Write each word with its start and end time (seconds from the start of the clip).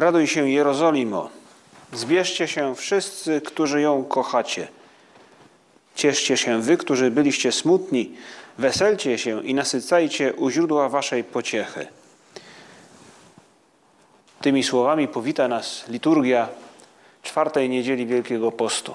Raduj 0.00 0.26
się 0.26 0.50
Jerozolimo, 0.50 1.30
zbierzcie 1.92 2.48
się 2.48 2.74
wszyscy, 2.74 3.40
którzy 3.40 3.80
ją 3.80 4.04
kochacie. 4.04 4.68
Cieszcie 5.94 6.36
się 6.36 6.62
wy, 6.62 6.76
którzy 6.76 7.10
byliście 7.10 7.52
smutni, 7.52 8.16
weselcie 8.58 9.18
się 9.18 9.44
i 9.44 9.54
nasycajcie 9.54 10.34
u 10.34 10.50
źródła 10.50 10.88
waszej 10.88 11.24
pociechy. 11.24 11.86
Tymi 14.40 14.62
słowami 14.62 15.08
powita 15.08 15.48
nas 15.48 15.84
liturgia 15.88 16.48
czwartej 17.22 17.68
niedzieli 17.68 18.06
Wielkiego 18.06 18.52
Postu. 18.52 18.94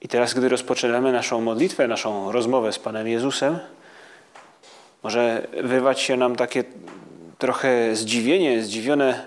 I 0.00 0.08
teraz, 0.08 0.34
gdy 0.34 0.48
rozpoczynamy 0.48 1.12
naszą 1.12 1.40
modlitwę, 1.40 1.88
naszą 1.88 2.32
rozmowę 2.32 2.72
z 2.72 2.78
Panem 2.78 3.08
Jezusem, 3.08 3.58
może 5.02 5.46
wywać 5.62 6.00
się 6.00 6.16
nam 6.16 6.36
takie 6.36 6.64
trochę 7.38 7.96
zdziwienie, 7.96 8.62
zdziwione 8.62 9.26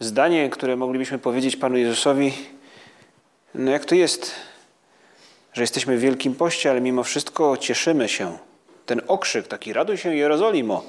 zdanie, 0.00 0.50
które 0.50 0.76
moglibyśmy 0.76 1.18
powiedzieć 1.18 1.56
Panu 1.56 1.76
Jezusowi, 1.76 2.32
no 3.54 3.70
jak 3.70 3.84
to 3.84 3.94
jest, 3.94 4.34
że 5.52 5.62
jesteśmy 5.62 5.96
w 5.96 6.00
Wielkim 6.00 6.34
Poście, 6.34 6.70
ale 6.70 6.80
mimo 6.80 7.04
wszystko 7.04 7.56
cieszymy 7.56 8.08
się. 8.08 8.38
Ten 8.86 9.00
okrzyk, 9.06 9.48
taki 9.48 9.72
raduj 9.72 9.96
się 9.96 10.16
Jerozolimo, 10.16 10.84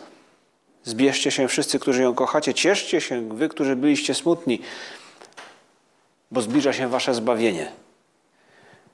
zbierzcie 0.83 1.31
się 1.31 1.47
wszyscy, 1.47 1.79
którzy 1.79 2.01
ją 2.01 2.13
kochacie, 2.13 2.53
cieszcie 2.53 3.01
się 3.01 3.29
wy, 3.29 3.49
którzy 3.49 3.75
byliście 3.75 4.15
smutni, 4.15 4.61
bo 6.31 6.41
zbliża 6.41 6.73
się 6.73 6.87
wasze 6.87 7.13
zbawienie. 7.13 7.71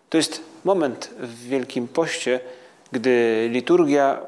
To 0.09 0.17
jest 0.17 0.41
moment 0.63 1.09
w 1.19 1.47
Wielkim 1.47 1.87
Poście, 1.87 2.39
gdy 2.91 3.47
liturgia 3.51 4.21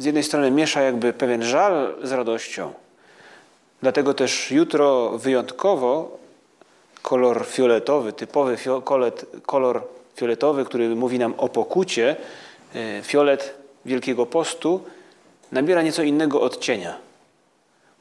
z 0.00 0.04
jednej 0.04 0.24
strony 0.24 0.50
miesza 0.50 0.82
jakby 0.82 1.12
pewien 1.12 1.42
żal 1.42 1.94
z 2.02 2.12
radością. 2.12 2.72
Dlatego 3.82 4.14
też 4.14 4.50
jutro 4.50 5.18
wyjątkowo 5.18 6.18
kolor 7.02 7.46
fioletowy, 7.46 8.12
typowy 8.12 8.56
kolor 9.46 9.82
fioletowy, 10.16 10.64
który 10.64 10.88
mówi 10.88 11.18
nam 11.18 11.34
o 11.38 11.48
pokucie, 11.48 12.16
e, 12.74 13.02
fiolet 13.02 13.54
Wielkiego 13.84 14.26
Postu, 14.26 14.80
nabiera 15.52 15.82
nieco 15.82 16.02
innego 16.02 16.40
odcienia. 16.40 16.96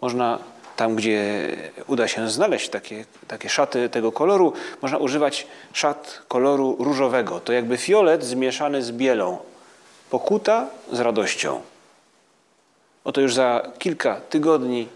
Można 0.02 0.40
tam, 0.76 0.96
gdzie 0.96 1.48
uda 1.88 2.08
się 2.08 2.30
znaleźć 2.30 2.70
takie, 2.70 3.06
takie 3.28 3.50
szaty 3.50 3.90
tego 3.90 4.12
koloru, 4.12 4.54
można 4.82 4.98
używać 4.98 5.48
szat 5.74 6.22
koloru 6.28 6.76
różowego. 6.80 7.40
To 7.40 7.54
jakby 7.54 7.78
fiolet 7.78 8.24
zmieszany 8.24 8.84
z 8.84 8.92
bielą. 8.92 9.38
Pokuta 10.10 10.68
z 10.92 11.00
radością. 11.00 11.62
Oto 13.10 13.22
już 13.22 13.34
za 13.34 13.72
kilka 13.80 14.22
tygodni, 14.22 14.88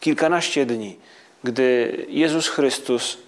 kilkanaście 0.00 0.66
dni, 0.66 0.96
gdy 1.44 1.96
Jezus 2.08 2.48
Chrystus 2.48 3.18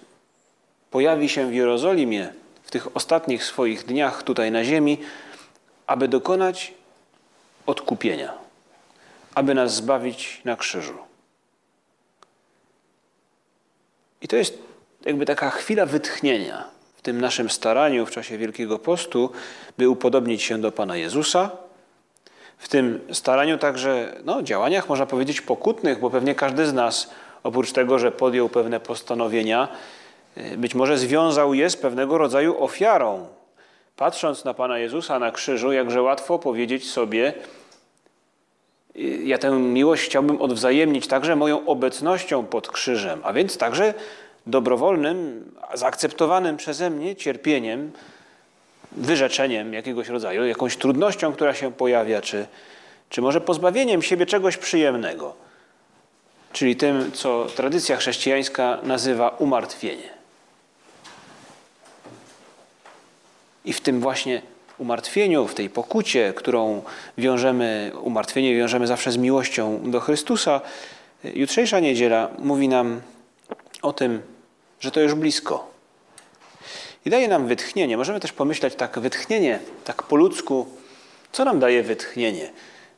pojawi 0.91 1.29
się 1.29 1.49
w 1.49 1.53
Jerozolimie 1.53 2.33
w 2.63 2.71
tych 2.71 2.95
ostatnich 2.97 3.43
swoich 3.43 3.85
dniach 3.85 4.23
tutaj 4.23 4.51
na 4.51 4.63
ziemi, 4.63 4.97
aby 5.87 6.07
dokonać 6.07 6.73
odkupienia, 7.65 8.33
aby 9.35 9.53
nas 9.53 9.75
zbawić 9.75 10.41
na 10.45 10.55
krzyżu. 10.55 10.97
I 14.21 14.27
to 14.27 14.35
jest 14.35 14.57
jakby 15.05 15.25
taka 15.25 15.49
chwila 15.49 15.85
wytchnienia 15.85 16.67
w 16.97 17.01
tym 17.01 17.21
naszym 17.21 17.49
staraniu 17.49 18.05
w 18.05 18.11
czasie 18.11 18.37
Wielkiego 18.37 18.79
Postu, 18.79 19.31
by 19.77 19.89
upodobnić 19.89 20.43
się 20.43 20.61
do 20.61 20.71
Pana 20.71 20.97
Jezusa, 20.97 21.64
w 22.57 22.69
tym 22.69 23.01
staraniu 23.11 23.57
także, 23.57 24.13
no, 24.25 24.43
działaniach, 24.43 24.89
można 24.89 25.05
powiedzieć, 25.05 25.41
pokutnych, 25.41 25.99
bo 25.99 26.09
pewnie 26.09 26.35
każdy 26.35 26.65
z 26.65 26.73
nas, 26.73 27.11
oprócz 27.43 27.71
tego, 27.71 27.99
że 27.99 28.11
podjął 28.11 28.49
pewne 28.49 28.79
postanowienia, 28.79 29.67
y, 30.37 30.57
być 30.57 30.75
może 30.75 30.97
związał 30.97 31.53
je 31.53 31.69
z 31.69 31.77
pewnego 31.77 32.17
rodzaju 32.17 32.63
ofiarą. 32.63 33.27
Patrząc 33.95 34.45
na 34.45 34.53
Pana 34.53 34.79
Jezusa 34.79 35.19
na 35.19 35.31
krzyżu, 35.31 35.71
jakże 35.71 36.01
łatwo 36.01 36.39
powiedzieć 36.39 36.91
sobie, 36.91 37.33
y, 38.95 38.99
ja 39.23 39.37
tę 39.37 39.51
miłość 39.51 40.05
chciałbym 40.05 40.41
odwzajemnić 40.41 41.07
także 41.07 41.35
moją 41.35 41.65
obecnością 41.65 42.45
pod 42.45 42.67
krzyżem, 42.67 43.19
a 43.23 43.33
więc 43.33 43.57
także 43.57 43.93
dobrowolnym, 44.47 45.51
zaakceptowanym 45.73 46.57
przeze 46.57 46.89
mnie 46.89 47.15
cierpieniem, 47.15 47.91
wyrzeczeniem 48.97 49.73
jakiegoś 49.73 50.07
rodzaju, 50.07 50.45
jakąś 50.45 50.77
trudnością, 50.77 51.33
która 51.33 51.53
się 51.53 51.71
pojawia, 51.71 52.21
czy, 52.21 52.47
czy 53.09 53.21
może 53.21 53.41
pozbawieniem 53.41 54.01
siebie 54.01 54.25
czegoś 54.25 54.57
przyjemnego, 54.57 55.35
czyli 56.53 56.75
tym, 56.75 57.11
co 57.11 57.47
tradycja 57.55 57.97
chrześcijańska 57.97 58.77
nazywa 58.83 59.29
umartwienie. 59.29 60.15
I 63.65 63.73
w 63.73 63.81
tym 63.81 63.99
właśnie 63.99 64.41
umartwieniu, 64.77 65.47
w 65.47 65.55
tej 65.55 65.69
pokucie, 65.69 66.33
którą 66.35 66.81
wiążemy, 67.17 67.91
umartwienie 68.01 68.55
wiążemy 68.55 68.87
zawsze 68.87 69.11
z 69.11 69.17
miłością 69.17 69.91
do 69.91 69.99
Chrystusa, 69.99 70.61
jutrzejsza 71.23 71.79
niedziela 71.79 72.29
mówi 72.39 72.67
nam 72.67 73.01
o 73.81 73.93
tym, 73.93 74.21
że 74.79 74.91
to 74.91 74.99
już 74.99 75.13
blisko 75.13 75.74
i 77.05 77.09
daje 77.09 77.27
nam 77.27 77.47
wytchnienie. 77.47 77.97
Możemy 77.97 78.19
też 78.19 78.33
pomyśleć 78.33 78.75
tak, 78.75 78.99
wytchnienie, 78.99 79.59
tak 79.83 80.03
po 80.03 80.15
ludzku, 80.15 80.65
co 81.31 81.45
nam 81.45 81.59
daje 81.59 81.83
wytchnienie? 81.83 82.51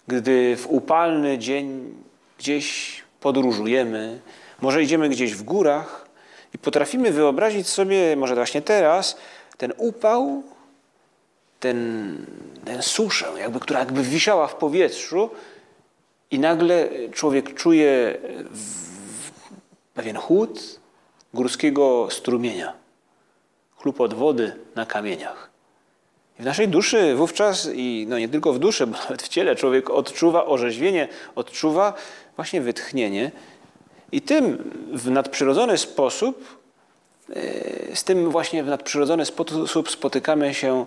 Gdy 0.07 0.55
w 0.55 0.67
upalny 0.67 1.37
dzień 1.37 1.95
gdzieś 2.37 2.97
podróżujemy, 3.19 4.19
może 4.61 4.83
idziemy 4.83 5.09
gdzieś 5.09 5.33
w 5.33 5.43
górach 5.43 6.07
i 6.53 6.57
potrafimy 6.57 7.11
wyobrazić 7.11 7.67
sobie, 7.67 8.15
może 8.15 8.35
właśnie 8.35 8.61
teraz, 8.61 9.17
ten 9.57 9.73
upał, 9.77 10.43
ten, 11.59 12.25
ten 12.65 12.81
suszę, 12.81 13.27
jakby, 13.39 13.59
która 13.59 13.79
jakby 13.79 14.03
wisiała 14.03 14.47
w 14.47 14.55
powietrzu 14.55 15.29
i 16.31 16.39
nagle 16.39 16.89
człowiek 17.13 17.53
czuje 17.53 18.17
w, 18.51 18.87
w 19.27 19.31
pewien 19.93 20.15
chłód 20.15 20.79
górskiego 21.33 22.07
strumienia 22.11 22.86
chlupot 23.77 24.13
wody 24.13 24.55
na 24.75 24.85
kamieniach. 24.85 25.49
I 26.39 26.41
w 26.41 26.45
naszej 26.45 26.67
duszy 26.67 27.15
wówczas, 27.15 27.69
i 27.73 28.05
no 28.09 28.19
nie 28.19 28.29
tylko 28.29 28.53
w 28.53 28.59
duszy, 28.59 28.87
bo 28.87 28.97
nawet 28.97 29.23
w 29.23 29.27
ciele, 29.27 29.55
człowiek 29.55 29.89
odczuwa 29.89 30.45
orzeźwienie, 30.45 31.07
odczuwa 31.35 31.93
właśnie 32.35 32.61
wytchnienie. 32.61 33.31
I 34.11 34.21
tym 34.21 34.71
w 34.93 35.11
nadprzyrodzony 35.11 35.77
sposób, 35.77 36.59
e, 37.35 37.95
z 37.95 38.03
tym 38.03 38.29
właśnie 38.29 38.63
w 38.63 38.67
nadprzyrodzony 38.67 39.25
sposób 39.25 39.91
spotykamy 39.91 40.53
się 40.53 40.85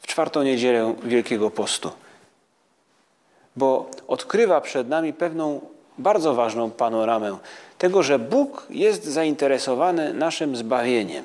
w 0.00 0.06
czwartą 0.06 0.42
niedzielę 0.42 0.94
Wielkiego 1.04 1.50
Postu. 1.50 1.90
Bo 3.56 3.90
odkrywa 4.08 4.60
przed 4.60 4.88
nami 4.88 5.12
pewną 5.12 5.60
bardzo 5.98 6.34
ważną 6.34 6.70
panoramę 6.70 7.38
tego, 7.78 8.02
że 8.02 8.18
Bóg 8.18 8.66
jest 8.70 9.04
zainteresowany 9.04 10.14
naszym 10.14 10.56
zbawieniem. 10.56 11.24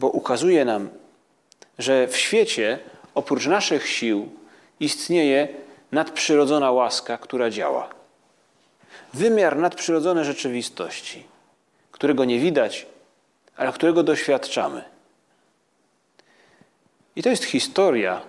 Bo 0.00 0.08
ukazuje 0.08 0.64
nam, 0.64 0.88
że 1.78 2.08
w 2.08 2.16
świecie 2.16 2.78
oprócz 3.14 3.46
naszych 3.46 3.88
sił 3.88 4.28
istnieje 4.80 5.48
nadprzyrodzona 5.92 6.72
łaska, 6.72 7.18
która 7.18 7.50
działa. 7.50 7.88
Wymiar 9.14 9.56
nadprzyrodzonej 9.56 10.24
rzeczywistości, 10.24 11.24
którego 11.92 12.24
nie 12.24 12.38
widać, 12.38 12.86
ale 13.56 13.72
którego 13.72 14.02
doświadczamy. 14.02 14.84
I 17.16 17.22
to 17.22 17.28
jest 17.28 17.44
historia, 17.44 18.20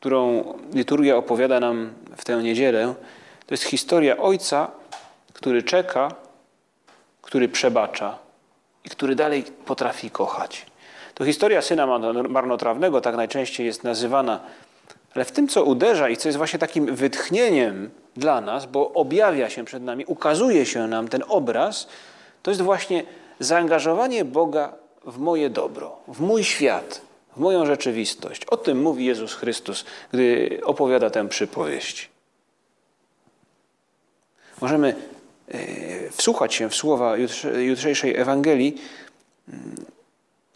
którą 0.00 0.52
liturgia 0.74 1.16
opowiada 1.16 1.60
nam 1.60 1.92
w 2.16 2.24
tę 2.24 2.42
niedzielę. 2.42 2.94
To 3.46 3.54
jest 3.54 3.64
historia 3.64 4.16
Ojca, 4.16 4.70
który 5.32 5.62
czeka, 5.62 6.14
który 7.22 7.48
przebacza 7.48 8.18
i 8.84 8.90
który 8.90 9.14
dalej 9.14 9.42
potrafi 9.42 10.10
kochać. 10.10 10.66
To 11.18 11.24
historia 11.24 11.62
syna 11.62 11.98
marnotrawnego 12.28 13.00
tak 13.00 13.16
najczęściej 13.16 13.66
jest 13.66 13.84
nazywana. 13.84 14.40
Ale 15.14 15.24
w 15.24 15.32
tym, 15.32 15.48
co 15.48 15.64
uderza 15.64 16.08
i 16.08 16.16
co 16.16 16.28
jest 16.28 16.38
właśnie 16.38 16.58
takim 16.58 16.94
wytchnieniem 16.94 17.90
dla 18.16 18.40
nas, 18.40 18.66
bo 18.66 18.92
objawia 18.92 19.50
się 19.50 19.64
przed 19.64 19.82
nami, 19.82 20.04
ukazuje 20.06 20.66
się 20.66 20.86
nam 20.86 21.08
ten 21.08 21.22
obraz, 21.28 21.88
to 22.42 22.50
jest 22.50 22.62
właśnie 22.62 23.04
zaangażowanie 23.40 24.24
Boga 24.24 24.72
w 25.04 25.18
moje 25.18 25.50
dobro, 25.50 25.96
w 26.08 26.20
mój 26.20 26.44
świat, 26.44 27.00
w 27.36 27.40
moją 27.40 27.66
rzeczywistość. 27.66 28.44
O 28.44 28.56
tym 28.56 28.82
mówi 28.82 29.04
Jezus 29.04 29.34
Chrystus, 29.34 29.84
gdy 30.12 30.60
opowiada 30.64 31.10
tę 31.10 31.28
przypowieść. 31.28 32.08
Możemy 34.60 34.94
e, 35.48 36.10
wsłuchać 36.10 36.54
się 36.54 36.68
w 36.68 36.74
słowa 36.74 37.14
jutrzejszej 37.58 38.16
Ewangelii 38.16 38.76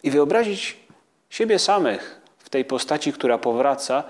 i 0.02 0.10
wyobrazić 0.10 0.76
siebie 1.30 1.58
samych 1.58 2.20
w 2.38 2.50
tej 2.50 2.64
postaci, 2.64 3.12
która 3.12 3.38
powraca. 3.38 4.04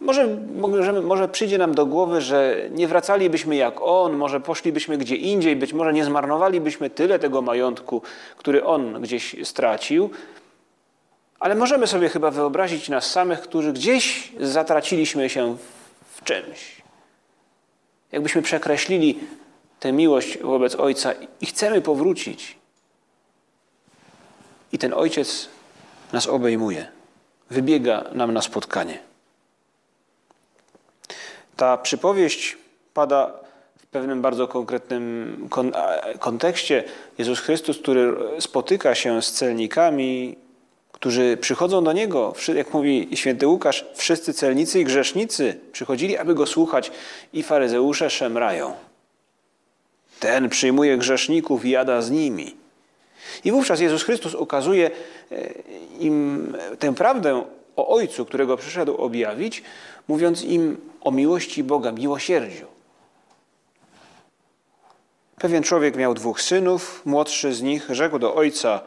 Może, 0.00 0.26
może, 0.56 0.92
może 1.02 1.28
przyjdzie 1.28 1.58
nam 1.58 1.74
do 1.74 1.86
głowy, 1.86 2.20
że 2.20 2.56
nie 2.70 2.88
wracalibyśmy 2.88 3.56
jak 3.56 3.74
on, 3.80 4.16
może 4.16 4.40
poszlibyśmy 4.40 4.98
gdzie 4.98 5.16
indziej, 5.16 5.56
być 5.56 5.72
może 5.72 5.92
nie 5.92 6.04
zmarnowalibyśmy 6.04 6.90
tyle 6.90 7.18
tego 7.18 7.42
majątku, 7.42 8.02
który 8.36 8.64
on 8.64 9.02
gdzieś 9.02 9.36
stracił, 9.44 10.10
ale 11.40 11.54
możemy 11.54 11.86
sobie 11.86 12.08
chyba 12.08 12.30
wyobrazić 12.30 12.88
nas 12.88 13.10
samych, 13.10 13.40
którzy 13.40 13.72
gdzieś 13.72 14.32
zatraciliśmy 14.40 15.30
się 15.30 15.56
w 16.12 16.24
czymś. 16.24 16.82
Jakbyśmy 18.12 18.42
przekreślili 18.42 19.18
tę 19.80 19.92
miłość 19.92 20.38
wobec 20.38 20.74
Ojca 20.74 21.12
i 21.40 21.46
chcemy 21.46 21.80
powrócić. 21.80 22.55
I 24.72 24.78
ten 24.78 24.94
Ojciec 24.94 25.48
nas 26.12 26.26
obejmuje, 26.26 26.86
wybiega 27.50 28.04
nam 28.12 28.32
na 28.32 28.42
spotkanie. 28.42 28.98
Ta 31.56 31.78
przypowieść 31.78 32.58
pada 32.94 33.30
w 33.78 33.86
pewnym 33.86 34.22
bardzo 34.22 34.48
konkretnym 34.48 35.48
kontekście. 36.18 36.84
Jezus 37.18 37.40
Chrystus, 37.40 37.78
który 37.78 38.16
spotyka 38.40 38.94
się 38.94 39.22
z 39.22 39.32
celnikami, 39.32 40.36
którzy 40.92 41.36
przychodzą 41.36 41.84
do 41.84 41.92
Niego, 41.92 42.34
jak 42.54 42.74
mówi 42.74 43.08
święty 43.14 43.46
Łukasz, 43.46 43.84
wszyscy 43.94 44.34
celnicy 44.34 44.80
i 44.80 44.84
grzesznicy 44.84 45.60
przychodzili, 45.72 46.18
aby 46.18 46.34
Go 46.34 46.46
słuchać 46.46 46.92
i 47.32 47.42
faryzeusze 47.42 48.10
szemrają. 48.10 48.74
Ten 50.20 50.48
przyjmuje 50.48 50.98
grzeszników 50.98 51.64
i 51.64 51.70
jada 51.70 52.02
z 52.02 52.10
nimi. 52.10 52.65
I 53.44 53.52
wówczas 53.52 53.80
Jezus 53.80 54.02
Chrystus 54.02 54.34
ukazuje 54.34 54.90
e, 55.32 55.36
im 56.00 56.56
tę 56.78 56.94
prawdę 56.94 57.44
o 57.76 57.88
Ojcu, 57.88 58.24
którego 58.24 58.56
przyszedł 58.56 58.96
objawić, 58.96 59.62
mówiąc 60.08 60.42
im 60.42 60.76
o 61.00 61.10
miłości 61.10 61.64
Boga, 61.64 61.92
miłosierdziu. 61.92 62.66
Pewien 65.38 65.62
człowiek 65.62 65.96
miał 65.96 66.14
dwóch 66.14 66.42
synów. 66.42 67.02
Młodszy 67.04 67.54
z 67.54 67.62
nich 67.62 67.86
rzekł 67.90 68.18
do 68.18 68.34
ojca: 68.34 68.80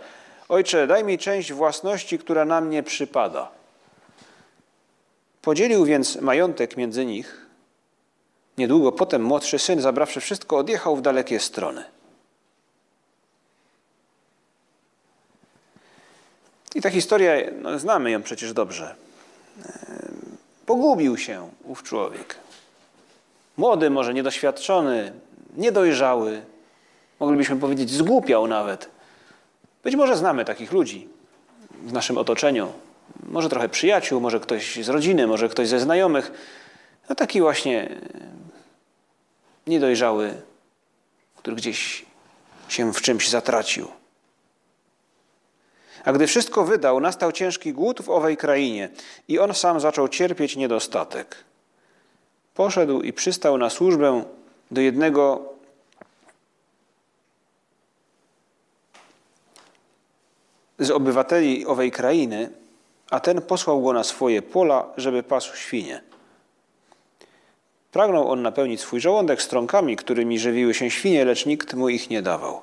Ojcze, 0.49 0.87
daj 0.87 1.03
mi 1.03 1.17
część 1.17 1.53
własności, 1.53 2.19
która 2.19 2.45
na 2.45 2.61
mnie 2.61 2.83
przypada. 2.83 3.51
Podzielił 5.41 5.85
więc 5.85 6.21
majątek 6.21 6.77
między 6.77 7.05
nich. 7.05 7.45
Niedługo 8.57 8.91
potem 8.91 9.23
młodszy 9.23 9.59
syn, 9.59 9.81
zabrawszy 9.81 10.19
wszystko, 10.19 10.57
odjechał 10.57 10.95
w 10.95 11.01
dalekie 11.01 11.39
strony. 11.39 11.83
I 16.75 16.81
ta 16.81 16.89
historia, 16.89 17.33
no, 17.61 17.79
znamy 17.79 18.11
ją 18.11 18.23
przecież 18.23 18.53
dobrze. 18.53 18.95
Pogubił 20.65 21.17
się 21.17 21.49
ów 21.63 21.83
człowiek. 21.83 22.35
Młody, 23.57 23.89
może 23.89 24.13
niedoświadczony, 24.13 25.13
niedojrzały, 25.57 26.41
moglibyśmy 27.19 27.55
powiedzieć, 27.55 27.89
zgłupiał 27.89 28.47
nawet. 28.47 28.89
Być 29.83 29.95
może 29.95 30.17
znamy 30.17 30.45
takich 30.45 30.71
ludzi 30.71 31.07
w 31.71 31.93
naszym 31.93 32.17
otoczeniu. 32.17 32.71
Może 33.23 33.49
trochę 33.49 33.69
przyjaciół, 33.69 34.21
może 34.21 34.39
ktoś 34.39 34.85
z 34.85 34.89
rodziny, 34.89 35.27
może 35.27 35.49
ktoś 35.49 35.67
ze 35.67 35.79
znajomych. 35.79 36.31
No 37.09 37.15
taki 37.15 37.41
właśnie 37.41 37.89
niedojrzały, 39.67 40.33
który 41.35 41.55
gdzieś 41.55 42.05
się 42.69 42.93
w 42.93 43.01
czymś 43.01 43.29
zatracił. 43.29 43.87
A 46.05 46.13
gdy 46.13 46.27
wszystko 46.27 46.63
wydał, 46.63 46.99
nastał 46.99 47.31
ciężki 47.31 47.73
głód 47.73 48.01
w 48.01 48.09
owej 48.09 48.37
krainie 48.37 48.89
i 49.27 49.39
on 49.39 49.53
sam 49.53 49.79
zaczął 49.79 50.07
cierpieć 50.07 50.55
niedostatek. 50.55 51.35
Poszedł 52.53 53.01
i 53.01 53.13
przystał 53.13 53.57
na 53.57 53.69
służbę 53.69 54.23
do 54.71 54.81
jednego 54.81 55.53
z 60.79 60.91
obywateli 60.91 61.65
owej 61.65 61.91
krainy, 61.91 62.49
a 63.09 63.19
ten 63.19 63.41
posłał 63.41 63.81
go 63.81 63.93
na 63.93 64.03
swoje 64.03 64.41
pola, 64.41 64.85
żeby 64.97 65.23
pasł 65.23 65.55
świnie. 65.55 66.01
Pragnął 67.91 68.31
on 68.31 68.41
napełnić 68.41 68.81
swój 68.81 68.99
żołądek 68.99 69.41
strąkami, 69.41 69.95
którymi 69.95 70.39
żywiły 70.39 70.73
się 70.73 70.89
świnie, 70.89 71.25
lecz 71.25 71.45
nikt 71.45 71.73
mu 71.73 71.89
ich 71.89 72.09
nie 72.09 72.21
dawał. 72.21 72.61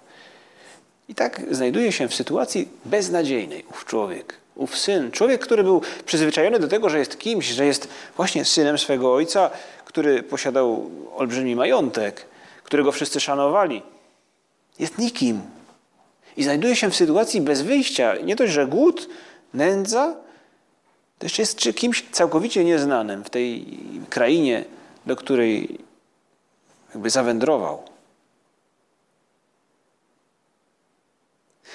I 1.08 1.14
tak 1.14 1.42
znajduje 1.50 1.92
się 1.92 2.08
w 2.08 2.14
sytuacji 2.14 2.68
beznadziejnej 2.84 3.64
ów 3.70 3.84
człowiek, 3.84 4.34
ów 4.54 4.78
syn. 4.78 5.10
Człowiek, 5.10 5.40
który 5.40 5.64
był 5.64 5.82
przyzwyczajony 6.06 6.58
do 6.58 6.68
tego, 6.68 6.88
że 6.90 6.98
jest 6.98 7.18
kimś, 7.18 7.46
że 7.46 7.66
jest 7.66 7.88
właśnie 8.16 8.44
synem 8.44 8.78
swego 8.78 9.14
ojca, 9.14 9.50
który 9.84 10.22
posiadał 10.22 10.90
olbrzymi 11.16 11.56
majątek, 11.56 12.26
którego 12.64 12.92
wszyscy 12.92 13.20
szanowali. 13.20 13.82
Jest 14.78 14.98
nikim. 14.98 15.40
I 16.36 16.44
znajduje 16.44 16.76
się 16.76 16.90
w 16.90 16.96
sytuacji 16.96 17.40
bez 17.40 17.62
wyjścia. 17.62 18.16
Nie 18.24 18.36
dość, 18.36 18.52
że 18.52 18.66
głód, 18.66 19.08
nędza, 19.54 20.16
to 21.18 21.26
jeszcze 21.26 21.42
jest 21.42 21.68
kimś 21.74 22.04
całkowicie 22.12 22.64
nieznanym 22.64 23.24
w 23.24 23.30
tej 23.30 23.78
krainie, 24.10 24.64
do 25.06 25.16
której 25.16 25.78
jakby 26.94 27.10
zawędrował. 27.10 27.82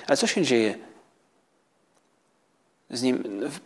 Ale 0.08 0.18
co 0.18 0.28
się 0.28 0.44
dzieje? 0.44 0.76
Z 2.90 3.02
nim 3.02 3.24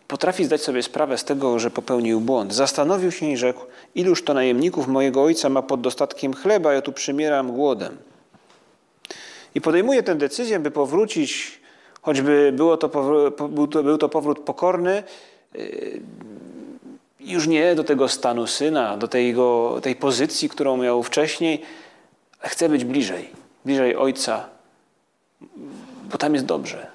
potrafi 0.08 0.46
zdać 0.46 0.62
sobie 0.62 0.84
sprawę 0.84 1.18
z 1.18 1.24
tego, 1.24 1.60
że 1.60 1.72
popełnił 1.72 2.22
błąd. 2.22 2.54
Zastanowił 2.54 3.12
się 3.12 3.26
i 3.26 3.38
rzekł: 3.38 3.66
Iluż 3.96 4.24
to 4.24 4.34
najemników 4.34 4.88
mojego 4.88 5.24
ojca 5.24 5.50
ma 5.50 5.62
pod 5.62 5.82
dostatkiem 5.82 6.34
chleba, 6.34 6.74
ja 6.74 6.82
tu 6.82 6.92
przymieram 6.92 7.52
głodem. 7.52 7.98
I 9.56 9.62
podejmuje 9.62 10.04
tę 10.04 10.16
decyzję, 10.16 10.60
by 10.60 10.72
powrócić, 10.72 11.62
choćby 12.02 12.54
było 12.56 12.78
to, 12.78 12.90
był, 13.50 13.68
to, 13.68 13.84
był 13.84 13.98
to 13.98 14.10
powrót 14.10 14.40
pokorny, 14.40 15.04
yy, 15.54 16.02
już 17.20 17.48
nie 17.48 17.76
do 17.76 17.84
tego 17.84 18.10
stanu 18.10 18.48
syna, 18.48 18.98
do 18.98 19.08
tej, 19.08 19.28
jego, 19.28 19.80
tej 19.82 19.96
pozycji, 19.96 20.50
którą 20.50 20.78
miał 20.78 21.04
wcześniej, 21.04 21.62
chce 22.40 22.70
być 22.70 22.86
bliżej, 22.86 23.30
bliżej 23.66 23.96
ojca, 23.96 24.50
bo 26.06 26.18
tam 26.18 26.34
jest 26.34 26.46
dobrze, 26.46 26.92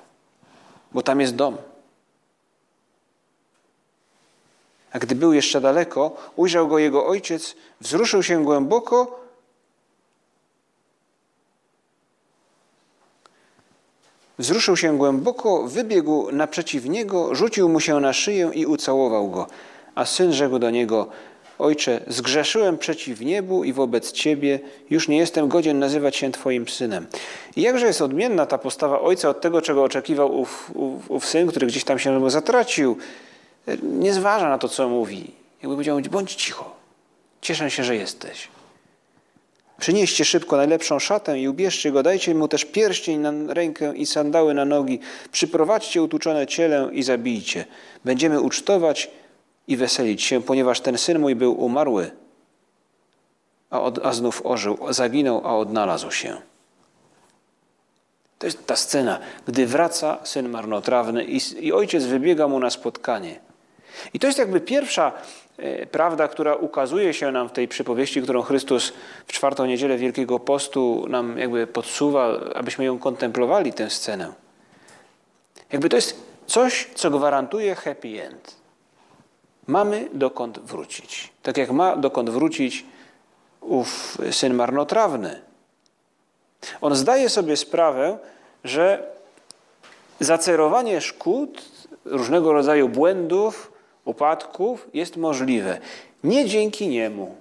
bo 0.93 1.03
tam 1.03 1.21
jest 1.21 1.35
dom. 1.35 1.57
A 4.93 4.99
gdy 4.99 5.15
był 5.15 5.33
jeszcze 5.33 5.61
daleko, 5.61 6.17
ujrzał 6.37 6.69
go 6.69 6.79
jego 6.79 7.07
ojciec, 7.07 7.55
wzruszył 7.81 8.23
się 8.23 8.45
głęboko, 8.45 9.21
wzruszył 14.39 14.77
się 14.77 14.99
głęboko, 14.99 15.63
wybiegł 15.63 16.33
naprzeciw 16.33 16.85
niego, 16.85 17.35
rzucił 17.35 17.69
mu 17.69 17.81
się 17.81 18.01
na 18.01 18.13
szyję 18.13 18.51
i 18.55 18.67
ucałował 18.67 19.31
go. 19.31 19.47
A 19.95 20.05
syn 20.05 20.33
rzekł 20.33 20.59
do 20.59 20.71
niego: 20.71 21.09
Ojcze, 21.61 22.01
zgrzeszyłem 22.07 22.79
przeciw 22.79 23.21
niebu 23.21 23.65
i 23.65 23.73
wobec 23.73 24.13
Ciebie, 24.13 24.61
już 24.91 25.09
nie 25.09 25.17
jestem 25.17 25.49
godzien 25.49 25.79
nazywać 25.79 26.17
się 26.17 26.33
Twoim 26.33 26.69
synem. 26.69 27.07
I 27.57 27.63
jakże 27.63 27.87
jest 27.87 28.03
odmienna 28.03 28.47
ta 28.47 28.59
postawa 28.59 29.01
ojca 29.01 29.29
od 29.29 29.41
tego, 29.41 29.63
czego 29.63 29.85
oczekiwał 29.85 30.41
ów, 30.41 30.71
ów, 30.75 31.11
ów 31.11 31.27
syn, 31.27 31.49
który 31.49 31.67
gdzieś 31.67 31.85
tam 31.85 31.99
się 31.99 32.31
zatracił. 32.31 32.97
Nie 33.83 34.13
zważa 34.13 34.49
na 34.49 34.59
to, 34.59 34.69
co 34.69 34.89
mówi. 34.89 35.31
Jakby 35.63 35.75
powiedział, 35.75 36.01
bądź 36.11 36.35
cicho. 36.35 36.77
Cieszę 37.41 37.71
się, 37.71 37.85
że 37.85 37.97
jesteś. 37.97 38.49
Przynieście 39.81 40.25
szybko 40.25 40.57
najlepszą 40.57 40.99
szatę 40.99 41.41
i 41.41 41.49
ubierzcie 41.49 41.93
go, 41.93 42.03
dajcie 42.03 42.35
mu 42.35 42.49
też 42.49 42.65
pierścień 42.65 43.21
na 43.21 43.55
rękę 43.55 43.97
i 43.97 44.07
sandały 44.07 44.55
na 44.55 44.65
nogi. 44.65 45.01
Przyprowadźcie 45.33 46.03
utuczone 46.03 46.47
ciele 46.47 46.89
i 46.93 47.03
zabijcie. 47.03 47.65
Będziemy 48.05 48.41
ucztować 48.41 49.11
i 49.71 49.77
weselić 49.77 50.23
się, 50.23 50.43
ponieważ 50.43 50.81
ten 50.81 50.99
syn 50.99 51.19
mój 51.19 51.35
był 51.35 51.65
umarły, 51.65 52.11
a, 53.71 53.81
od, 53.81 54.07
a 54.07 54.13
znów 54.13 54.47
ożył, 54.47 54.79
zaginął, 54.91 55.47
a 55.47 55.57
odnalazł 55.57 56.11
się. 56.11 56.37
To 58.39 58.47
jest 58.47 58.67
ta 58.67 58.77
scena, 58.77 59.19
gdy 59.47 59.67
wraca 59.67 60.19
syn 60.25 60.49
marnotrawny 60.49 61.25
i, 61.25 61.67
i 61.67 61.73
ojciec 61.73 62.05
wybiega 62.05 62.49
mu 62.49 62.59
na 62.59 62.71
spotkanie. 62.71 63.41
I 64.15 64.19
to 64.19 64.27
jest 64.27 64.39
jakby 64.39 64.61
pierwsza 64.61 65.13
e, 65.57 65.87
prawda, 65.87 66.29
która 66.29 66.55
ukazuje 66.55 67.15
się 67.15 67.33
nam 67.33 67.49
w 67.49 67.53
tej 67.53 67.69
przypowieści, 67.69 68.23
którą 68.23 68.43
Chrystus 68.43 68.93
w 69.27 69.33
czwartą 69.33 69.67
niedzielę 69.67 69.99
Wielkiego 69.99 70.39
Postu 70.39 71.07
nam 71.09 71.39
jakby 71.39 71.67
podsuwa, 71.67 72.41
abyśmy 72.55 72.85
ją 72.85 72.99
kontemplowali, 72.99 73.73
tę 73.73 73.91
scenę. 73.91 74.33
Jakby 75.73 75.89
to 75.89 75.97
jest 75.97 76.23
coś, 76.47 76.91
co 76.95 77.11
gwarantuje 77.11 77.75
happy 77.75 78.23
end. 78.23 78.60
Mamy 79.67 80.09
dokąd 80.13 80.59
wrócić. 80.59 81.33
Tak 81.43 81.57
jak 81.57 81.71
ma 81.71 81.97
dokąd 81.97 82.31
wrócić 82.31 82.85
ów 83.61 84.19
syn 84.31 84.55
marnotrawny. 84.55 85.41
On 86.81 86.95
zdaje 86.95 87.29
sobie 87.29 87.57
sprawę, 87.57 88.19
że 88.65 89.11
zacerowanie 90.21 91.01
szkód, 91.01 91.69
różnego 92.05 92.53
rodzaju 92.53 92.89
błędów, 92.89 93.73
upadków 94.05 94.89
jest 94.95 95.17
możliwe. 95.17 95.81
Nie 96.25 96.47
dzięki 96.47 96.89
niemu, 96.89 97.37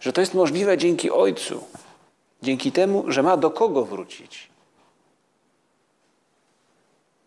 że 0.00 0.12
to 0.12 0.20
jest 0.20 0.34
możliwe 0.34 0.78
dzięki 0.78 1.10
Ojcu, 1.10 1.64
dzięki 2.42 2.72
temu, 2.72 3.04
że 3.08 3.22
ma 3.22 3.36
do 3.36 3.50
kogo 3.50 3.84
wrócić. 3.84 4.48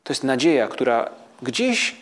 To 0.04 0.14
jest 0.14 0.24
nadzieja, 0.24 0.68
która 0.68 1.10
gdzieś 1.42 1.96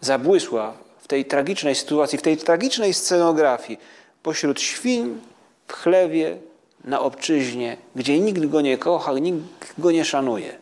zabłysła 0.00 0.72
tej 1.10 1.24
tragicznej 1.24 1.74
sytuacji, 1.74 2.18
w 2.18 2.22
tej 2.22 2.36
tragicznej 2.36 2.94
scenografii, 2.94 3.78
pośród 4.22 4.60
świn, 4.60 5.20
w 5.68 5.72
chlewie, 5.72 6.36
na 6.84 7.00
obczyźnie, 7.00 7.76
gdzie 7.96 8.20
nikt 8.20 8.46
go 8.46 8.60
nie 8.60 8.78
kocha, 8.78 9.12
nikt 9.12 9.74
go 9.78 9.90
nie 9.90 10.04
szanuje. 10.04 10.58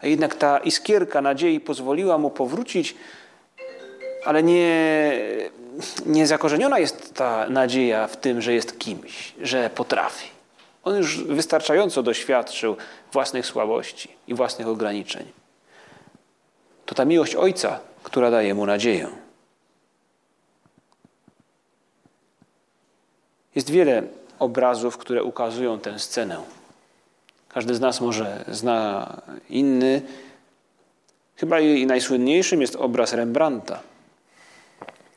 A 0.00 0.06
jednak 0.06 0.34
ta 0.34 0.58
iskierka 0.58 1.20
nadziei 1.20 1.60
pozwoliła 1.60 2.18
mu 2.18 2.30
powrócić, 2.30 2.94
ale 4.24 4.42
nie, 4.42 5.18
nie 6.06 6.26
zakorzeniona 6.26 6.78
jest 6.78 7.14
ta 7.14 7.48
nadzieja 7.48 8.06
w 8.06 8.16
tym, 8.16 8.42
że 8.42 8.54
jest 8.54 8.78
kimś, 8.78 9.34
że 9.42 9.70
potrafi. 9.70 10.28
On 10.84 10.96
już 10.96 11.24
wystarczająco 11.24 12.02
doświadczył 12.02 12.76
własnych 13.12 13.46
słabości 13.46 14.08
i 14.28 14.34
własnych 14.34 14.68
ograniczeń. 14.68 15.24
To 16.86 16.94
ta 16.94 17.04
miłość 17.04 17.34
Ojca, 17.34 17.80
która 18.02 18.30
daje 18.30 18.54
mu 18.54 18.66
nadzieję. 18.66 19.25
Jest 23.56 23.70
wiele 23.70 24.02
obrazów, 24.38 24.98
które 24.98 25.24
ukazują 25.24 25.78
tę 25.78 25.98
scenę. 25.98 26.42
Każdy 27.48 27.74
z 27.74 27.80
nas 27.80 28.00
może 28.00 28.44
zna 28.48 29.22
inny. 29.50 30.02
Chyba 31.36 31.60
i 31.60 31.86
najsłynniejszym 31.86 32.60
jest 32.60 32.76
obraz 32.76 33.12
Rembrandta, 33.12 33.80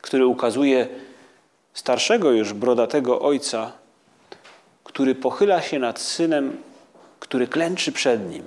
który 0.02 0.26
ukazuje 0.26 0.88
starszego 1.74 2.32
już 2.32 2.54
brodatego 2.54 3.22
ojca, 3.22 3.72
który 4.84 5.16
pochyla 5.16 5.62
się 5.62 5.80
nad 5.80 6.00
synem, 6.00 6.58
który 7.20 7.48
klęczy 7.48 7.92
przed 7.92 8.30
nim. 8.30 8.44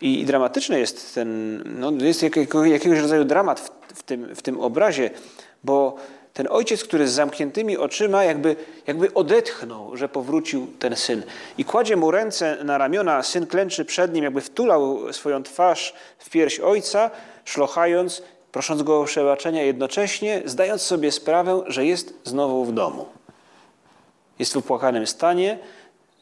I, 0.00 0.24
dramatyczny 0.24 0.78
jest 0.78 1.14
ten, 1.14 1.62
no 1.80 1.92
jest 2.04 2.22
jakiegoś 2.22 2.98
rodzaju 2.98 3.24
dramat 3.24 3.60
w, 3.60 3.98
w, 3.98 4.02
tym, 4.02 4.34
w 4.34 4.42
tym 4.42 4.60
obrazie, 4.60 5.10
bo 5.64 5.96
ten 6.32 6.48
ojciec, 6.50 6.84
który 6.84 7.08
z 7.08 7.12
zamkniętymi 7.12 7.76
oczyma, 7.76 8.24
jakby, 8.24 8.56
jakby 8.86 9.14
odetchnął, 9.14 9.96
że 9.96 10.08
powrócił 10.08 10.66
ten 10.78 10.96
syn. 10.96 11.22
I 11.58 11.64
kładzie 11.64 11.96
mu 11.96 12.10
ręce 12.10 12.64
na 12.64 12.78
ramiona, 12.78 13.22
syn 13.22 13.46
klęczy 13.46 13.84
przed 13.84 14.14
nim, 14.14 14.24
jakby 14.24 14.40
wtulał 14.40 15.12
swoją 15.12 15.42
twarz 15.42 15.94
w 16.18 16.30
pierś 16.30 16.60
ojca, 16.60 17.10
szlochając, 17.44 18.22
prosząc 18.52 18.82
go 18.82 19.00
o 19.00 19.04
przebaczenia, 19.04 19.62
jednocześnie 19.62 20.42
zdając 20.44 20.82
sobie 20.82 21.12
sprawę, 21.12 21.62
że 21.66 21.86
jest 21.86 22.14
znowu 22.24 22.64
w 22.64 22.72
domu. 22.72 23.06
Jest 24.38 24.52
w 24.52 24.56
upłakanym 24.56 25.06
stanie. 25.06 25.58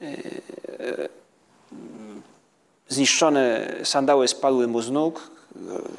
E, 0.03 0.07
zniszczone 2.89 3.75
sandały 3.85 4.29
spadły 4.29 4.67
mu 4.67 4.83
z 4.83 4.91
nóg. 4.91 5.31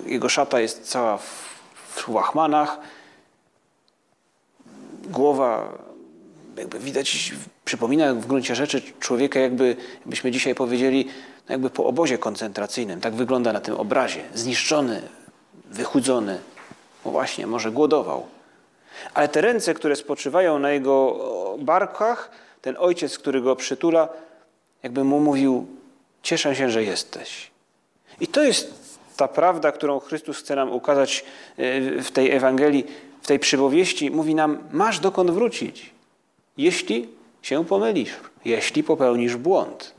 Jego 0.05 0.29
szata 0.29 0.59
jest 0.59 0.89
cała 0.89 1.17
w 1.17 2.09
łachmanach 2.09 2.77
głowa, 5.09 5.77
jakby 6.57 6.79
widać, 6.79 7.33
przypomina 7.65 8.13
w 8.13 8.25
gruncie 8.25 8.55
rzeczy 8.55 8.81
człowieka, 8.99 9.39
jakby, 9.39 9.75
jakbyśmy 9.99 10.31
dzisiaj 10.31 10.55
powiedzieli, 10.55 11.05
no 11.49 11.53
jakby 11.53 11.69
po 11.69 11.85
obozie 11.85 12.17
koncentracyjnym. 12.17 13.01
Tak 13.01 13.13
wygląda 13.13 13.53
na 13.53 13.59
tym 13.59 13.75
obrazie. 13.75 14.23
Zniszczony, 14.33 15.01
wychudzony. 15.65 16.39
No 17.05 17.11
właśnie, 17.11 17.47
może 17.47 17.71
głodował. 17.71 18.25
Ale 19.13 19.27
te 19.27 19.41
ręce, 19.41 19.73
które 19.73 19.95
spoczywają 19.95 20.59
na 20.59 20.71
jego 20.71 21.19
barkach, 21.59 22.31
ten 22.61 22.75
ojciec, 22.79 23.17
który 23.17 23.41
go 23.41 23.55
przytula, 23.55 24.09
jakby 24.83 25.03
mu 25.03 25.19
mówił: 25.19 25.67
Cieszę 26.23 26.55
się, 26.55 26.69
że 26.69 26.83
jesteś. 26.83 27.51
I 28.19 28.27
to 28.27 28.43
jest 28.43 28.91
ta 29.17 29.27
prawda, 29.27 29.71
którą 29.71 29.99
Chrystus 29.99 30.37
chce 30.37 30.55
nam 30.55 30.71
ukazać 30.71 31.25
e, 31.57 31.81
w 32.01 32.11
tej 32.11 32.31
Ewangelii 32.31 32.85
w 33.21 33.27
tej 33.27 33.39
przypowieści 33.39 34.11
mówi 34.11 34.35
nam: 34.35 34.57
Masz 34.71 34.99
dokąd 34.99 35.31
wrócić, 35.31 35.91
jeśli 36.57 37.09
się 37.41 37.65
pomylisz, 37.65 38.11
jeśli 38.45 38.83
popełnisz 38.83 39.35
błąd. 39.35 39.93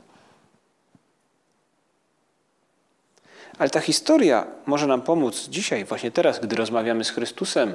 Ale 3.57 3.69
ta 3.69 3.79
historia 3.79 4.47
może 4.65 4.87
nam 4.87 5.01
pomóc 5.01 5.47
dzisiaj, 5.49 5.85
właśnie 5.85 6.11
teraz, 6.11 6.39
gdy 6.39 6.55
rozmawiamy 6.55 7.03
z 7.03 7.09
Chrystusem 7.09 7.73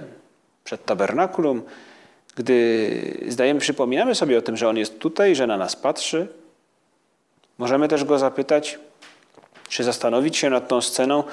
przed 0.65 0.85
tabernakulum, 0.85 1.63
gdy 2.37 3.25
zdajemy, 3.29 3.61
przypominamy 3.61 4.15
sobie 4.15 4.39
o 4.39 4.43
tym, 4.43 4.57
że 4.57 4.69
On 4.69 4.77
jest 4.77 4.99
tutaj, 4.99 5.37
że 5.37 5.47
na 5.47 5.57
nas 5.57 5.77
patrzy. 5.77 6.29
Możemy 7.59 7.89
też 7.89 8.05
Go 8.05 8.19
zapytać, 8.19 8.79
czy 9.69 9.85
zastanowić 9.85 10.37
się 10.37 10.51
nad 10.51 10.69
tą 10.69 10.81
sceną, 10.81 11.25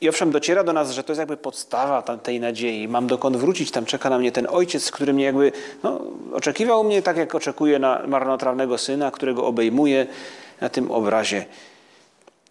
i 0.00 0.08
owszem, 0.08 0.30
dociera 0.30 0.64
do 0.64 0.72
nas, 0.72 0.90
że 0.90 1.04
to 1.04 1.12
jest 1.12 1.18
jakby 1.18 1.36
podstawa 1.36 2.02
tej 2.02 2.40
nadziei. 2.40 2.88
Mam 2.88 3.06
dokąd 3.06 3.36
wrócić, 3.36 3.70
tam 3.70 3.84
czeka 3.84 4.10
na 4.10 4.18
mnie 4.18 4.32
ten 4.32 4.46
ojciec, 4.50 4.90
który 4.90 5.12
mnie 5.12 5.24
jakby 5.24 5.52
no, 5.82 6.00
oczekiwał 6.32 6.84
mnie 6.84 7.02
tak, 7.02 7.16
jak 7.16 7.34
oczekuje 7.34 7.78
na 7.78 8.02
marnotrawnego 8.06 8.78
syna, 8.78 9.10
którego 9.10 9.46
obejmuje 9.46 10.06
na 10.60 10.68
tym 10.68 10.90
obrazie. 10.90 11.46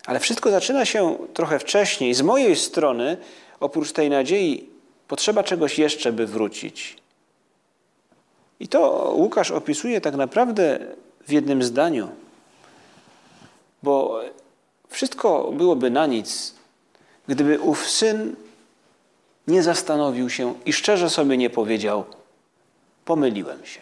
Ale 0.06 0.20
wszystko 0.20 0.52
zaczyna 0.52 0.86
się 0.86 1.18
trochę 1.34 1.60
wcześniej. 1.60 2.14
Z 2.14 2.22
mojej 2.22 2.56
strony, 2.56 3.18
oprócz 3.60 3.92
tej 3.92 4.10
nadziei, 4.10 4.70
potrzeba 5.08 5.44
czegoś 5.44 5.80
jeszcze, 5.80 6.12
by 6.12 6.28
wrócić. 6.28 6.98
I 8.60 8.68
to 8.68 9.12
Łukasz 9.16 9.52
opisuje 9.52 10.02
tak 10.02 10.16
naprawdę 10.16 10.80
w 11.28 11.32
jednym 11.32 11.64
zdaniu. 11.64 12.10
Bo 13.84 14.22
wszystko 14.90 15.52
byłoby 15.54 15.90
na 15.92 16.06
nic, 16.06 16.57
gdyby 17.28 17.60
ów 17.60 17.90
syn 17.90 18.36
nie 19.48 19.64
zastanowił 19.64 20.30
się 20.30 20.54
i 20.66 20.74
szczerze 20.74 21.10
sobie 21.10 21.38
nie 21.38 21.50
powiedział: 21.50 22.06
Pomyliłem 23.06 23.66
się. 23.66 23.82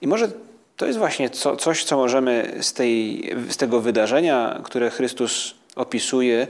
I 0.00 0.06
może 0.06 0.28
to 0.76 0.86
jest 0.86 0.98
właśnie 0.98 1.30
co, 1.30 1.56
coś, 1.56 1.84
co 1.84 1.96
możemy 1.96 2.58
z, 2.60 2.72
tej, 2.72 3.22
z 3.48 3.56
tego 3.56 3.80
wydarzenia, 3.80 4.60
które 4.64 4.90
Chrystus 4.90 5.54
opisuje, 5.76 6.46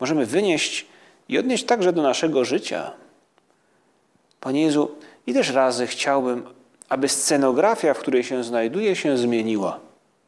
możemy 0.00 0.26
wynieść 0.26 0.86
i 1.28 1.38
odnieść 1.38 1.64
także 1.64 1.92
do 1.92 2.02
naszego 2.02 2.44
życia. 2.44 2.92
Panie 4.40 4.62
Jezu, 4.62 4.90
ileż 5.26 5.50
razy 5.50 5.86
chciałbym, 5.86 6.42
aby 6.88 7.08
scenografia, 7.08 7.94
w 7.94 7.98
której 7.98 8.24
się 8.24 8.44
znajduje, 8.44 8.96
się 8.96 9.18
zmieniła. 9.18 9.80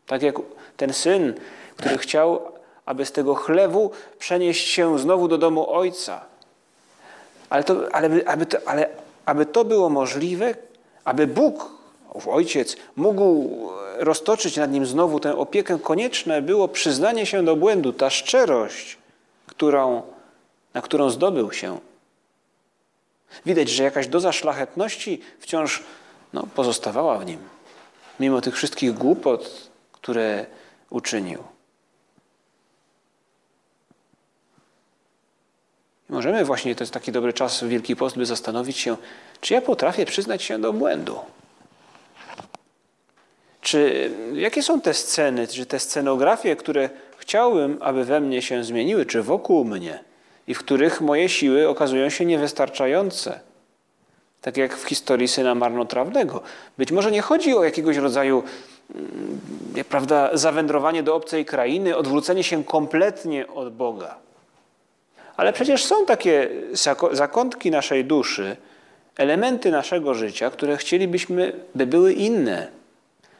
Tak 0.06 0.22
jak 0.22 0.34
ten 0.76 0.92
syn 0.92 1.34
który 1.76 1.98
chciał, 1.98 2.40
aby 2.86 3.06
z 3.06 3.12
tego 3.12 3.34
chlewu 3.34 3.90
przenieść 4.18 4.68
się 4.68 4.98
znowu 4.98 5.28
do 5.28 5.38
domu 5.38 5.70
ojca. 5.70 6.20
Ale 7.50 7.64
to, 7.64 7.76
ale, 7.92 8.24
aby, 8.26 8.46
to, 8.46 8.58
ale 8.66 8.88
aby 9.26 9.46
to 9.46 9.64
było 9.64 9.88
możliwe, 9.88 10.54
aby 11.04 11.26
Bóg, 11.26 11.70
ojciec, 12.26 12.76
mógł 12.96 13.50
roztoczyć 13.98 14.56
nad 14.56 14.72
nim 14.72 14.86
znowu 14.86 15.20
tę 15.20 15.36
opiekę, 15.36 15.78
konieczne 15.78 16.42
było 16.42 16.68
przyznanie 16.68 17.26
się 17.26 17.44
do 17.44 17.56
błędu, 17.56 17.92
ta 17.92 18.10
szczerość, 18.10 18.98
którą, 19.46 20.02
na 20.74 20.82
którą 20.82 21.10
zdobył 21.10 21.52
się. 21.52 21.78
Widać, 23.46 23.68
że 23.68 23.84
jakaś 23.84 24.08
doza 24.08 24.32
szlachetności 24.32 25.20
wciąż 25.40 25.82
no, 26.32 26.46
pozostawała 26.54 27.18
w 27.18 27.26
nim, 27.26 27.38
mimo 28.20 28.40
tych 28.40 28.56
wszystkich 28.56 28.94
głupot, 28.94 29.70
które 29.92 30.46
uczynił. 30.90 31.51
Możemy 36.12 36.44
właśnie, 36.44 36.74
to 36.74 36.82
jest 36.84 36.92
taki 36.92 37.12
dobry 37.12 37.32
czas 37.32 37.64
Wielki 37.64 37.96
Post, 37.96 38.16
by 38.16 38.26
zastanowić 38.26 38.76
się, 38.76 38.96
czy 39.40 39.54
ja 39.54 39.60
potrafię 39.60 40.06
przyznać 40.06 40.42
się 40.42 40.58
do 40.58 40.72
błędu. 40.72 41.18
Czy 43.60 44.10
jakie 44.34 44.62
są 44.62 44.80
te 44.80 44.94
sceny, 44.94 45.46
czy 45.46 45.66
te 45.66 45.78
scenografie, 45.78 46.56
które 46.56 46.90
chciałbym, 47.18 47.78
aby 47.80 48.04
we 48.04 48.20
mnie 48.20 48.42
się 48.42 48.64
zmieniły, 48.64 49.06
czy 49.06 49.22
wokół 49.22 49.64
mnie, 49.64 50.04
i 50.46 50.54
w 50.54 50.58
których 50.58 51.00
moje 51.00 51.28
siły 51.28 51.68
okazują 51.68 52.08
się 52.10 52.24
niewystarczające. 52.24 53.40
Tak 54.40 54.56
jak 54.56 54.76
w 54.76 54.84
historii 54.84 55.28
syna 55.28 55.54
marnotrawnego. 55.54 56.42
Być 56.78 56.92
może 56.92 57.10
nie 57.10 57.22
chodzi 57.22 57.54
o 57.54 57.64
jakiegoś 57.64 57.96
rodzaju 57.96 58.42
mm, 58.94 59.40
prawda, 59.88 60.30
zawędrowanie 60.32 61.02
do 61.02 61.14
obcej 61.14 61.44
krainy, 61.44 61.96
odwrócenie 61.96 62.44
się 62.44 62.64
kompletnie 62.64 63.48
od 63.48 63.74
Boga. 63.74 64.31
Ale 65.36 65.52
przecież 65.52 65.84
są 65.84 66.06
takie 66.06 66.48
zakątki 67.12 67.70
naszej 67.70 68.04
duszy, 68.04 68.56
elementy 69.16 69.70
naszego 69.70 70.14
życia, 70.14 70.50
które 70.50 70.76
chcielibyśmy, 70.76 71.52
by 71.74 71.86
były 71.86 72.12
inne. 72.12 72.68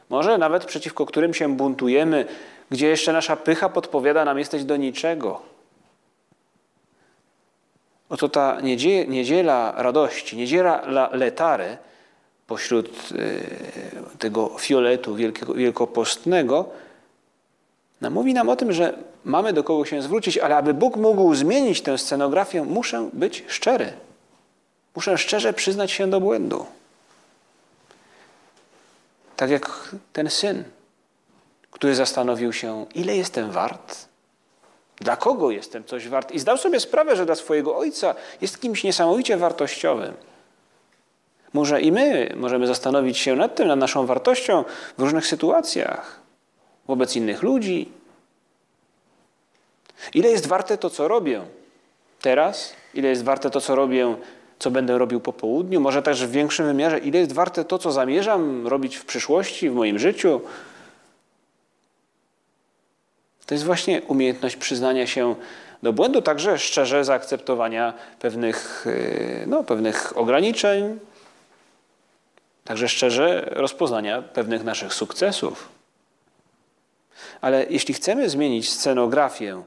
Może 0.09 0.39
nawet 0.39 0.65
przeciwko 0.65 1.07
którym 1.07 1.35
się 1.35 1.57
buntujemy, 1.57 2.25
gdzie 2.71 2.89
jeszcze 2.89 3.13
nasza 3.13 3.37
pycha 3.37 3.69
podpowiada 3.69 4.25
nam 4.25 4.39
jesteś 4.39 4.65
do 4.65 4.77
niczego. 4.77 5.43
Oto 8.09 8.29
ta 8.29 8.61
niedziela 9.09 9.75
radości, 9.77 10.37
niedziela 10.37 10.83
letary 11.13 11.77
pośród 12.47 12.89
e, 12.89 14.19
tego 14.19 14.59
fioletu 14.59 15.17
wielkopostnego, 15.55 16.71
mówi 18.11 18.35
nam 18.35 18.49
o 18.49 18.57
tym, 18.57 18.73
że 18.73 18.99
mamy 19.25 19.53
do 19.53 19.65
kogo 19.65 19.85
się 19.85 20.03
zwrócić, 20.03 20.39
ale 20.39 20.57
aby 20.57 20.75
Bóg 20.75 20.97
mógł 20.97 21.35
zmienić 21.35 21.83
tę 21.83 21.99
scenografię, 21.99 22.63
muszę 22.63 23.11
być 23.13 23.45
szczery. 23.49 23.93
Muszę 24.97 25.19
szczerze 25.19 25.53
przyznać 25.53 25.91
się 25.91 26.11
do 26.11 26.21
błędu. 26.21 26.67
Tak 29.37 29.51
jak 29.51 29.95
ten 30.13 30.31
syn, 30.31 30.65
który 31.71 31.95
zastanowił 31.95 32.53
się, 32.53 32.87
ile 32.95 33.17
jestem 33.17 33.51
wart, 33.51 34.09
dla 34.97 35.17
kogo 35.17 35.51
jestem 35.51 35.85
coś 35.85 36.09
wart, 36.09 36.33
i 36.33 36.39
zdał 36.39 36.59
sobie 36.59 36.81
sprawę, 36.81 37.17
że 37.17 37.27
dla 37.27 37.35
swojego 37.35 37.77
ojca 37.77 38.15
jest 38.41 38.61
kimś 38.61 38.85
niesamowicie 38.85 39.37
wartościowym. 39.37 40.15
Może 41.53 41.81
i 41.81 41.93
my 41.93 42.33
możemy 42.37 42.67
zastanowić 42.67 43.19
się 43.19 43.37
nad 43.37 43.55
tym, 43.55 43.69
nad 43.69 43.79
naszą 43.79 44.07
wartością 44.07 44.65
w 44.99 45.03
różnych 45.03 45.27
sytuacjach, 45.27 46.22
wobec 46.87 47.17
innych 47.17 47.43
ludzi. 47.43 47.93
Ile 50.15 50.29
jest 50.29 50.47
warte 50.47 50.79
to, 50.79 50.91
co 50.91 51.09
robię 51.09 51.43
teraz? 52.21 52.73
Ile 52.95 53.09
jest 53.09 53.25
warte 53.25 53.51
to, 53.51 53.61
co 53.61 53.75
robię 53.75 54.17
co 54.63 54.71
będę 54.71 54.99
robił 54.99 55.21
po 55.21 55.33
południu, 55.33 55.81
może 55.81 56.03
też 56.03 56.27
w 56.27 56.31
większym 56.31 56.67
wymiarze, 56.67 56.99
ile 56.99 57.19
jest 57.19 57.33
warte 57.33 57.65
to, 57.65 57.79
co 57.79 57.93
zamierzam 57.93 58.67
robić 58.67 58.97
w 58.97 59.05
przyszłości, 59.05 59.71
w 59.71 59.75
moim 59.75 59.99
życiu. 59.99 60.41
To 63.47 63.55
jest 63.55 63.65
właśnie 63.65 64.03
umiejętność 64.03 64.57
przyznania 64.57 65.07
się 65.07 65.35
do 65.83 65.93
błędu, 65.93 66.23
także 66.23 66.59
szczerze 66.59 67.05
zaakceptowania 67.05 67.95
pewnych, 68.19 68.87
y, 68.87 69.45
no, 69.47 69.65
pewnych 69.65 70.19
ograniczeń, 70.19 70.99
także 72.65 72.89
szczerze 72.89 73.49
rozpoznania 73.51 74.23
pewnych 74.23 74.65
naszych 74.65 74.95
sukcesów. 74.95 75.69
Ale 77.43 77.67
jeśli 77.71 77.95
chcemy 77.95 78.31
zmienić 78.31 78.71
scenografię 78.71 79.63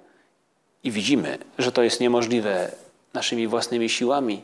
i 0.84 0.92
widzimy, 0.92 1.38
że 1.58 1.72
to 1.72 1.84
jest 1.84 2.00
niemożliwe 2.00 2.72
naszymi 3.14 3.48
własnymi 3.48 3.90
siłami, 3.90 4.42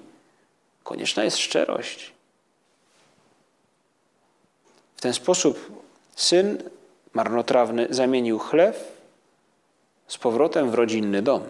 Konieczna 0.84 1.24
jest 1.24 1.38
szczerość. 1.38 2.12
W 4.96 5.02
ten 5.02 5.14
sposób 5.14 5.84
syn 6.16 6.64
marnotrawny 7.14 7.88
zamienił 7.90 8.40
chlew 8.40 8.98
z 10.08 10.18
powrotem 10.18 10.72
w 10.72 10.74
rodzinny 10.74 11.22
dom. 11.22 11.44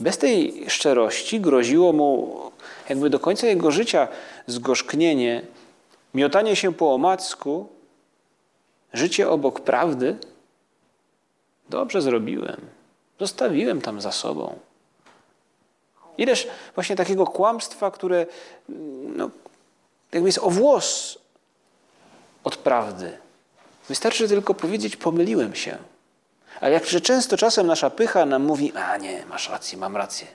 Bez 0.00 0.18
tej 0.18 0.64
szczerości 0.70 1.40
groziło 1.40 1.92
mu 1.92 2.40
jakby 2.88 3.10
do 3.10 3.20
końca 3.20 3.46
jego 3.46 3.70
życia 3.70 4.08
zgorzknienie, 4.46 5.42
miotanie 6.14 6.56
się 6.56 6.74
po 6.74 6.94
omacku, 6.94 7.68
życie 8.92 9.30
obok 9.30 9.60
prawdy. 9.60 10.16
Dobrze 11.68 12.02
zrobiłem. 12.02 12.60
Zostawiłem 13.20 13.80
tam 13.80 14.00
za 14.00 14.12
sobą. 14.12 14.58
Ileż 16.18 16.48
właśnie 16.74 16.96
takiego 16.96 17.26
kłamstwa, 17.26 17.90
które 17.90 18.26
no, 19.16 19.30
jakby 20.12 20.28
jest 20.28 20.38
o 20.38 20.50
włos 20.50 21.18
od 22.44 22.56
prawdy. 22.56 23.18
Wystarczy 23.88 24.28
tylko 24.28 24.54
powiedzieć, 24.54 24.96
pomyliłem 24.96 25.54
się. 25.54 25.78
Ale 26.60 26.72
jakże 26.72 27.00
często 27.00 27.36
czasem 27.36 27.66
nasza 27.66 27.90
pycha 27.90 28.26
nam 28.26 28.42
mówi, 28.42 28.72
a 28.72 28.96
nie, 28.96 29.26
masz 29.26 29.50
rację, 29.50 29.78
mam 29.78 29.96
rację. 29.96 30.26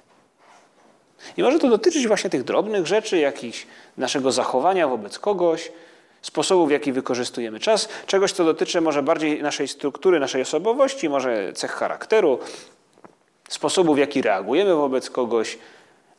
I 1.38 1.44
może 1.44 1.60
to 1.60 1.70
dotyczyć 1.70 2.08
właśnie 2.08 2.30
tych 2.30 2.44
drobnych 2.44 2.88
rzeczy, 2.88 3.18
jakichś 3.18 3.68
naszego 3.98 4.32
zachowania 4.32 4.88
wobec 4.88 5.20
kogoś, 5.20 5.72
sposobów, 6.22 6.68
w 6.68 6.72
jaki 6.72 6.92
wykorzystujemy 6.92 7.60
czas, 7.60 7.90
czegoś, 8.06 8.32
co 8.32 8.46
dotyczy 8.46 8.82
może 8.82 9.04
bardziej 9.04 9.44
naszej 9.44 9.68
struktury, 9.68 10.20
naszej 10.20 10.42
osobowości, 10.42 11.10
może 11.10 11.54
cech 11.54 11.72
charakteru, 11.72 12.40
sposobu, 13.50 13.94
w 13.96 13.98
jaki 13.98 14.22
reagujemy 14.22 14.76
wobec 14.76 15.10
kogoś, 15.10 15.58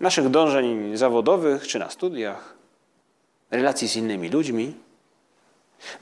naszych 0.01 0.29
dążeń 0.29 0.97
zawodowych 0.97 1.67
czy 1.67 1.79
na 1.79 1.91
studiach, 1.91 2.55
relacji 3.51 3.89
z 3.89 3.97
innymi 3.97 4.29
ludźmi. 4.29 4.75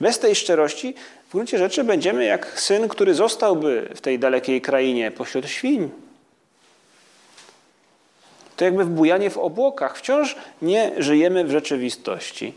Bez 0.00 0.18
tej 0.18 0.34
szczerości 0.34 0.94
w 1.28 1.32
gruncie 1.32 1.58
rzeczy 1.58 1.84
będziemy 1.84 2.24
jak 2.24 2.60
syn, 2.60 2.88
który 2.88 3.14
zostałby 3.14 3.90
w 3.94 4.00
tej 4.00 4.18
dalekiej 4.18 4.60
krainie 4.60 5.10
pośród 5.10 5.48
świń. 5.48 5.90
To 8.56 8.64
jakby 8.64 8.84
wbujanie 8.84 9.30
w 9.30 9.38
obłokach. 9.38 9.98
Wciąż 9.98 10.36
nie 10.62 10.92
żyjemy 10.98 11.44
w 11.44 11.50
rzeczywistości. 11.50 12.54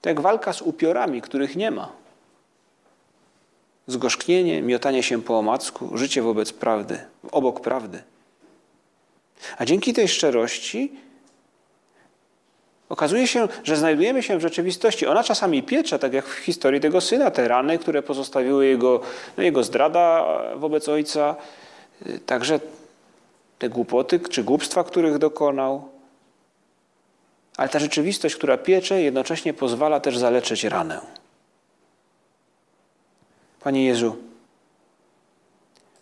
To 0.00 0.08
jak 0.08 0.20
walka 0.20 0.52
z 0.52 0.62
upiorami, 0.62 1.22
których 1.22 1.56
nie 1.56 1.70
ma 1.70 1.92
zgorzknienie, 3.88 4.62
miotanie 4.62 5.02
się 5.02 5.22
po 5.22 5.38
omacku, 5.38 5.98
życie 5.98 6.22
wobec 6.22 6.52
prawdy, 6.52 6.98
obok 7.32 7.60
prawdy. 7.60 8.02
A 9.58 9.64
dzięki 9.64 9.92
tej 9.92 10.08
szczerości 10.08 10.92
okazuje 12.88 13.26
się, 13.26 13.48
że 13.64 13.76
znajdujemy 13.76 14.22
się 14.22 14.38
w 14.38 14.40
rzeczywistości. 14.40 15.06
Ona 15.06 15.24
czasami 15.24 15.62
piecze, 15.62 15.98
tak 15.98 16.12
jak 16.12 16.26
w 16.26 16.38
historii 16.38 16.80
tego 16.80 17.00
syna, 17.00 17.30
te 17.30 17.48
rany, 17.48 17.78
które 17.78 18.02
pozostawiły 18.02 18.66
jego, 18.66 19.00
no 19.36 19.42
jego 19.42 19.64
zdrada 19.64 20.24
wobec 20.56 20.88
ojca, 20.88 21.36
także 22.26 22.60
te 23.58 23.68
głupoty 23.68 24.20
czy 24.20 24.44
głupstwa, 24.44 24.84
których 24.84 25.18
dokonał. 25.18 25.88
Ale 27.58 27.68
ta 27.68 27.78
rzeczywistość, 27.78 28.36
która 28.36 28.58
piecze, 28.58 29.02
jednocześnie 29.02 29.54
pozwala 29.54 30.00
też 30.00 30.18
zaleczyć 30.18 30.64
ranę. 30.64 31.00
Panie 33.60 33.86
Jezu, 33.86 34.16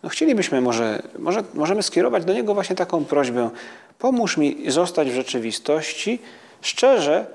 no 0.03 0.09
chcielibyśmy 0.09 0.61
może, 0.61 1.01
może, 1.19 1.43
możemy 1.53 1.83
skierować 1.83 2.25
do 2.25 2.33
Niego 2.33 2.53
właśnie 2.53 2.75
taką 2.75 3.05
prośbę. 3.05 3.49
Pomóż 3.99 4.37
mi 4.37 4.71
zostać 4.71 5.09
w 5.09 5.15
rzeczywistości, 5.15 6.19
szczerze 6.61 7.25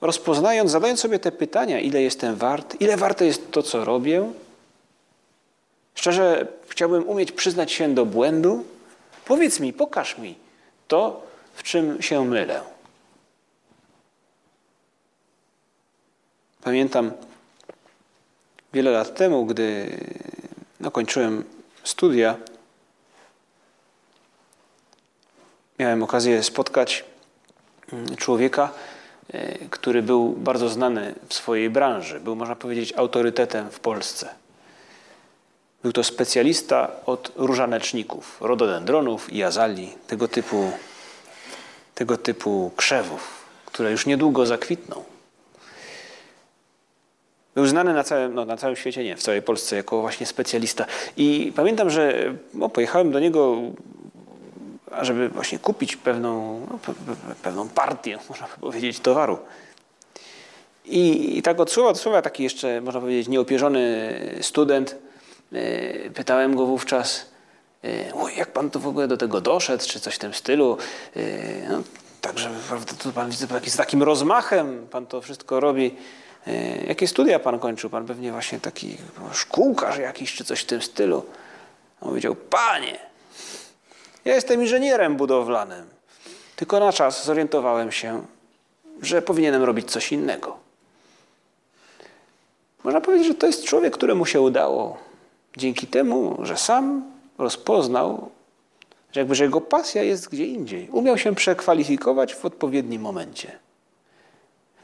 rozpoznając, 0.00 0.70
zadając 0.70 1.00
sobie 1.00 1.18
te 1.18 1.32
pytania, 1.32 1.80
ile 1.80 2.02
jestem 2.02 2.36
wart, 2.36 2.80
ile 2.80 2.96
warte 2.96 3.26
jest 3.26 3.50
to, 3.50 3.62
co 3.62 3.84
robię. 3.84 4.32
Szczerze 5.94 6.46
chciałbym 6.68 7.08
umieć 7.08 7.32
przyznać 7.32 7.72
się 7.72 7.94
do 7.94 8.06
błędu. 8.06 8.64
Powiedz 9.24 9.60
mi, 9.60 9.72
pokaż 9.72 10.18
mi 10.18 10.34
to, 10.88 11.22
w 11.54 11.62
czym 11.62 12.02
się 12.02 12.24
mylę. 12.24 12.79
Pamiętam 16.64 17.12
wiele 18.72 18.90
lat 18.90 19.14
temu, 19.14 19.46
gdy 19.46 19.96
no, 20.80 20.90
kończyłem 20.90 21.44
studia, 21.84 22.36
miałem 25.78 26.02
okazję 26.02 26.42
spotkać 26.42 27.04
mm, 27.92 28.16
człowieka, 28.16 28.72
e, 29.32 29.68
który 29.68 30.02
był 30.02 30.32
bardzo 30.32 30.68
znany 30.68 31.14
w 31.28 31.34
swojej 31.34 31.70
branży. 31.70 32.20
Był, 32.20 32.36
można 32.36 32.56
powiedzieć, 32.56 32.92
autorytetem 32.96 33.70
w 33.70 33.80
Polsce. 33.80 34.28
Był 35.82 35.92
to 35.92 36.04
specjalista 36.04 36.90
od 37.06 37.32
różaneczników, 37.36 38.36
rododendronów 38.40 39.32
i 39.32 39.42
azalii, 39.42 39.94
tego 40.06 40.28
typu, 40.28 40.72
tego 41.94 42.16
typu 42.16 42.70
krzewów, 42.76 43.44
które 43.66 43.90
już 43.90 44.06
niedługo 44.06 44.46
zakwitną. 44.46 45.04
Był 47.60 47.66
znany 47.66 47.94
na 47.94 48.04
całym, 48.04 48.34
no, 48.34 48.44
na 48.44 48.56
całym 48.56 48.76
świecie, 48.76 49.04
nie, 49.04 49.16
w 49.16 49.22
całej 49.22 49.42
Polsce, 49.42 49.76
jako 49.76 50.00
właśnie 50.00 50.26
specjalista. 50.26 50.86
I 51.16 51.52
pamiętam, 51.56 51.90
że 51.90 52.34
no, 52.54 52.68
pojechałem 52.68 53.10
do 53.10 53.20
niego, 53.20 53.56
żeby 55.00 55.28
właśnie 55.28 55.58
kupić 55.58 55.96
pewną, 55.96 56.60
no, 56.70 56.78
pewną 57.42 57.68
partię, 57.68 58.18
można 58.28 58.46
powiedzieć, 58.46 59.00
towaru. 59.00 59.38
I, 60.84 61.38
I, 61.38 61.42
tak 61.42 61.60
od 61.60 61.70
słowa 61.70 61.92
do 61.92 61.98
słowa, 61.98 62.22
taki 62.22 62.42
jeszcze, 62.42 62.80
można 62.80 63.00
powiedzieć, 63.00 63.28
nieopierzony 63.28 64.10
student, 64.40 64.96
yy, 65.52 66.10
pytałem 66.14 66.56
go 66.56 66.66
wówczas, 66.66 67.26
yy, 67.82 67.90
jak 68.36 68.52
pan 68.52 68.70
to 68.70 68.78
w 68.78 68.86
ogóle 68.86 69.08
do 69.08 69.16
tego 69.16 69.40
doszedł, 69.40 69.84
czy 69.86 70.00
coś 70.00 70.14
w 70.14 70.18
tym 70.18 70.34
stylu. 70.34 70.76
Yy, 71.16 71.22
no, 71.70 71.82
także 72.20 72.50
prawda, 72.68 72.92
to 73.02 73.12
pan 73.12 73.30
widzę, 73.30 73.46
z 73.66 73.76
takim 73.76 74.02
rozmachem 74.02 74.86
pan 74.90 75.06
to 75.06 75.20
wszystko 75.20 75.60
robi. 75.60 75.94
Jakie 76.88 77.08
studia 77.08 77.38
pan 77.38 77.58
kończył? 77.58 77.90
Pan 77.90 78.06
pewnie 78.06 78.32
właśnie 78.32 78.60
taki 78.60 78.96
szkółkarz 79.32 79.98
jakiś, 79.98 80.34
czy 80.34 80.44
coś 80.44 80.60
w 80.60 80.66
tym 80.66 80.82
stylu. 80.82 81.26
On 82.00 82.08
powiedział, 82.08 82.34
panie, 82.34 82.98
ja 84.24 84.34
jestem 84.34 84.62
inżynierem 84.62 85.16
budowlanym. 85.16 85.86
Tylko 86.56 86.80
na 86.80 86.92
czas 86.92 87.24
zorientowałem 87.24 87.92
się, 87.92 88.22
że 89.02 89.22
powinienem 89.22 89.62
robić 89.62 89.90
coś 89.90 90.12
innego. 90.12 90.56
Można 92.84 93.00
powiedzieć, 93.00 93.26
że 93.26 93.34
to 93.34 93.46
jest 93.46 93.64
człowiek, 93.64 93.94
któremu 93.94 94.26
się 94.26 94.40
udało 94.40 94.98
dzięki 95.56 95.86
temu, 95.86 96.38
że 96.42 96.56
sam 96.56 97.12
rozpoznał, 97.38 98.30
że 99.12 99.20
jakby 99.20 99.34
że 99.34 99.44
jego 99.44 99.60
pasja 99.60 100.02
jest 100.02 100.28
gdzie 100.28 100.46
indziej. 100.46 100.88
Umiał 100.92 101.18
się 101.18 101.34
przekwalifikować 101.34 102.34
w 102.34 102.44
odpowiednim 102.44 103.02
momencie. 103.02 103.58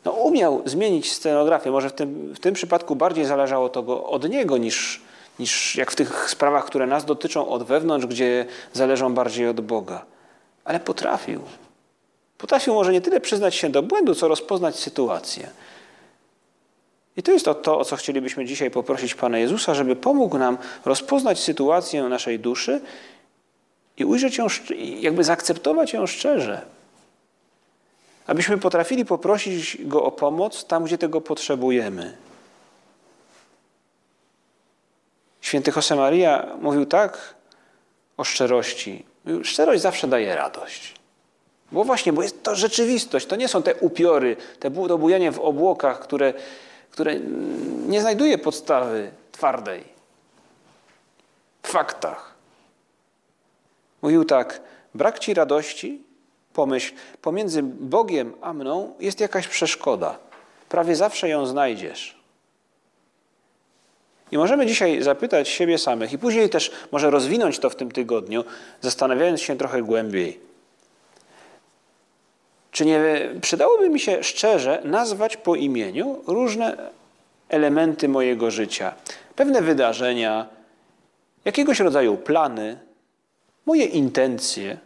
No, 0.07 0.13
umiał 0.13 0.63
zmienić 0.65 1.13
scenografię. 1.13 1.71
Może 1.71 1.91
w 1.91 1.93
tym, 1.93 2.35
w 2.35 2.41
tym 2.41 2.55
przypadku 2.55 2.97
bardziej 2.97 3.25
zależało 3.25 3.69
to 3.69 4.05
od 4.05 4.29
niego 4.29 4.57
niż, 4.57 5.01
niż 5.39 5.77
jak 5.77 5.91
w 5.91 5.97
tych 5.97 6.31
sprawach, 6.31 6.65
które 6.65 6.87
nas 6.87 7.05
dotyczą 7.05 7.49
od 7.49 7.63
wewnątrz, 7.63 8.07
gdzie 8.07 8.47
zależą 8.73 9.15
bardziej 9.15 9.49
od 9.49 9.61
Boga. 9.61 10.05
Ale 10.65 10.81
potrafił. 10.81 11.41
Potrafił 12.39 12.75
może 12.75 12.93
nie 12.93 13.01
tyle 13.01 13.21
przyznać 13.21 13.55
się 13.55 13.69
do 13.69 13.83
błędu, 13.83 14.15
co 14.15 14.29
rozpoznać 14.29 14.77
sytuację. 14.77 15.51
I 17.17 17.23
to 17.23 17.33
jest 17.33 17.45
to, 17.45 17.55
to, 17.55 17.79
o 17.79 17.85
co 17.85 17.97
chcielibyśmy 17.97 18.45
dzisiaj 18.45 18.71
poprosić 18.71 19.15
Pana 19.15 19.39
Jezusa, 19.39 19.75
żeby 19.75 19.97
pomógł 19.97 20.39
nam 20.39 20.59
rozpoznać 20.85 21.39
sytuację 21.39 22.03
naszej 22.03 22.39
duszy 22.39 22.81
i 23.97 24.05
ujrzeć 24.05 24.39
ją, 24.39 24.47
jakby 25.01 25.25
zaakceptować 25.25 25.93
ją 25.93 26.07
szczerze. 26.07 26.76
Abyśmy 28.27 28.59
potrafili 28.59 29.05
poprosić 29.05 29.87
Go 29.87 30.05
o 30.05 30.13
pomoc 30.13 30.65
tam, 30.65 30.85
gdzie 30.85 30.99
tego 30.99 31.21
potrzebujemy. 31.21 32.17
Święty 35.41 35.73
Josemaria 35.77 36.57
mówił 36.61 36.87
tak 36.87 37.35
o 38.17 38.25
szczerości. 38.25 39.05
Szczerość 39.43 39.83
zawsze 39.83 40.09
daje 40.09 40.37
radość. 40.37 40.95
Bo 41.73 41.85
właśnie, 41.85 42.13
bo 42.13 42.23
jest 42.23 42.43
to 42.43 42.55
rzeczywistość, 42.55 43.27
to 43.27 43.37
nie 43.37 43.49
są 43.49 43.63
te 43.63 43.75
upiory, 43.75 44.37
te 44.61 44.71
bujanie 44.71 45.33
w 45.33 45.41
obłokach, 45.41 46.01
które, 46.01 46.35
które 46.91 47.21
nie 47.87 48.01
znajduje 48.01 48.39
podstawy 48.39 49.11
twardej 49.33 49.85
w 51.63 51.69
faktach. 51.69 52.35
Mówił 54.03 54.25
tak, 54.25 54.61
brak 54.95 55.19
ci 55.19 55.35
radości, 55.35 56.06
pomyśl, 56.57 56.95
pomiędzy 57.23 57.63
Bogiem 57.63 58.35
a 58.41 58.53
mną 58.53 58.95
jest 59.01 59.21
jakaś 59.21 59.49
przeszkoda. 59.49 60.19
Prawie 60.69 60.97
zawsze 60.97 61.29
ją 61.29 61.47
znajdziesz. 61.47 62.17
I 64.33 64.39
możemy 64.39 64.67
dzisiaj 64.67 65.03
zapytać 65.03 65.49
siebie 65.49 65.79
samych 65.79 66.13
i 66.13 66.19
później 66.19 66.51
też 66.51 66.71
może 66.93 67.11
rozwinąć 67.11 67.59
to 67.59 67.71
w 67.71 67.77
tym 67.77 67.93
tygodniu, 67.93 68.45
zastanawiając 68.81 69.41
się 69.41 69.57
trochę 69.57 69.83
głębiej. 69.83 70.41
Czy 72.71 72.85
nie 72.85 73.01
przydałoby 73.41 73.89
mi 73.89 74.01
się 74.01 74.23
szczerze 74.23 74.83
nazwać 74.85 75.37
po 75.37 75.55
imieniu 75.55 76.23
różne 76.27 76.91
elementy 77.49 78.09
mojego 78.09 78.51
życia, 78.51 78.95
pewne 79.37 79.63
wydarzenia, 79.63 80.47
jakiegoś 81.45 81.81
rodzaju 81.81 82.17
plany, 82.17 82.79
moje 83.67 83.85
intencje? 83.85 84.86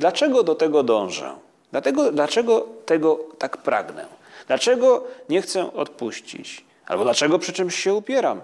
Dlaczego 0.00 0.42
do 0.42 0.54
tego 0.54 0.82
dążę? 0.82 1.36
Dlatego, 1.70 2.12
dlaczego 2.12 2.66
tego 2.86 3.20
tak 3.38 3.56
pragnę? 3.56 4.06
Dlaczego 4.46 5.04
nie 5.28 5.42
chcę 5.42 5.72
odpuścić? 5.72 6.64
Albo 6.86 7.04
dlaczego 7.04 7.38
przy 7.38 7.52
czymś 7.52 7.74
się 7.74 7.94
upieram? 7.94 8.40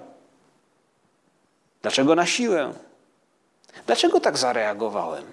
Dlaczego 1.82 2.14
na 2.14 2.26
siłę? 2.26 2.72
Dlaczego 3.86 4.20
tak 4.20 4.38
zareagowałem? 4.38 5.24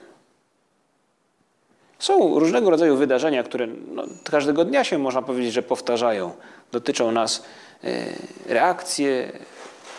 Są 1.99 2.39
różnego 2.39 2.69
rodzaju 2.69 2.95
wydarzenia, 2.97 3.43
które 3.43 3.67
no, 3.67 4.03
każdego 4.31 4.65
dnia 4.65 4.83
się 4.83 4.97
można 4.97 5.21
powiedzieć, 5.21 5.53
że 5.53 5.63
powtarzają. 5.63 6.31
Dotyczą 6.71 7.11
nas 7.11 7.43
e, 7.83 8.05
reakcje, 8.45 9.31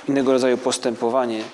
innego 0.09 0.33
rodzaju 0.33 0.59
postępowanie. 0.59 1.45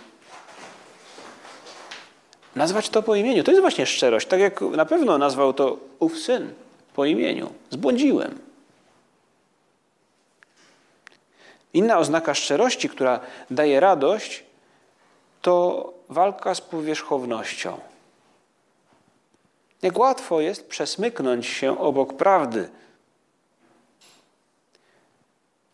Nazwać 2.57 2.89
to 2.89 3.03
po 3.03 3.15
imieniu. 3.15 3.45
To 3.45 3.51
jest 3.51 3.61
właśnie 3.61 3.87
szczerość. 3.87 4.27
Tak 4.27 4.41
jak 4.41 4.61
na 4.61 4.85
pewno 4.85 5.19
nazwał 5.19 5.53
to 5.53 5.77
ów 5.99 6.19
syn 6.19 6.53
po 6.95 7.05
imieniu. 7.05 7.53
Zbłądziłem. 7.71 8.39
Inna 11.75 11.99
oznaka 11.99 12.35
szczerości, 12.35 12.89
która 12.89 13.21
daje 13.51 13.81
radość, 13.81 14.45
to 15.43 15.93
walka 16.09 16.55
z 16.55 16.61
powierzchownością. 16.61 17.81
Jak 19.83 19.99
łatwo 19.99 20.41
jest 20.41 20.69
przesmyknąć 20.69 21.47
się 21.47 21.79
obok 21.79 22.17
prawdy. 22.17 22.69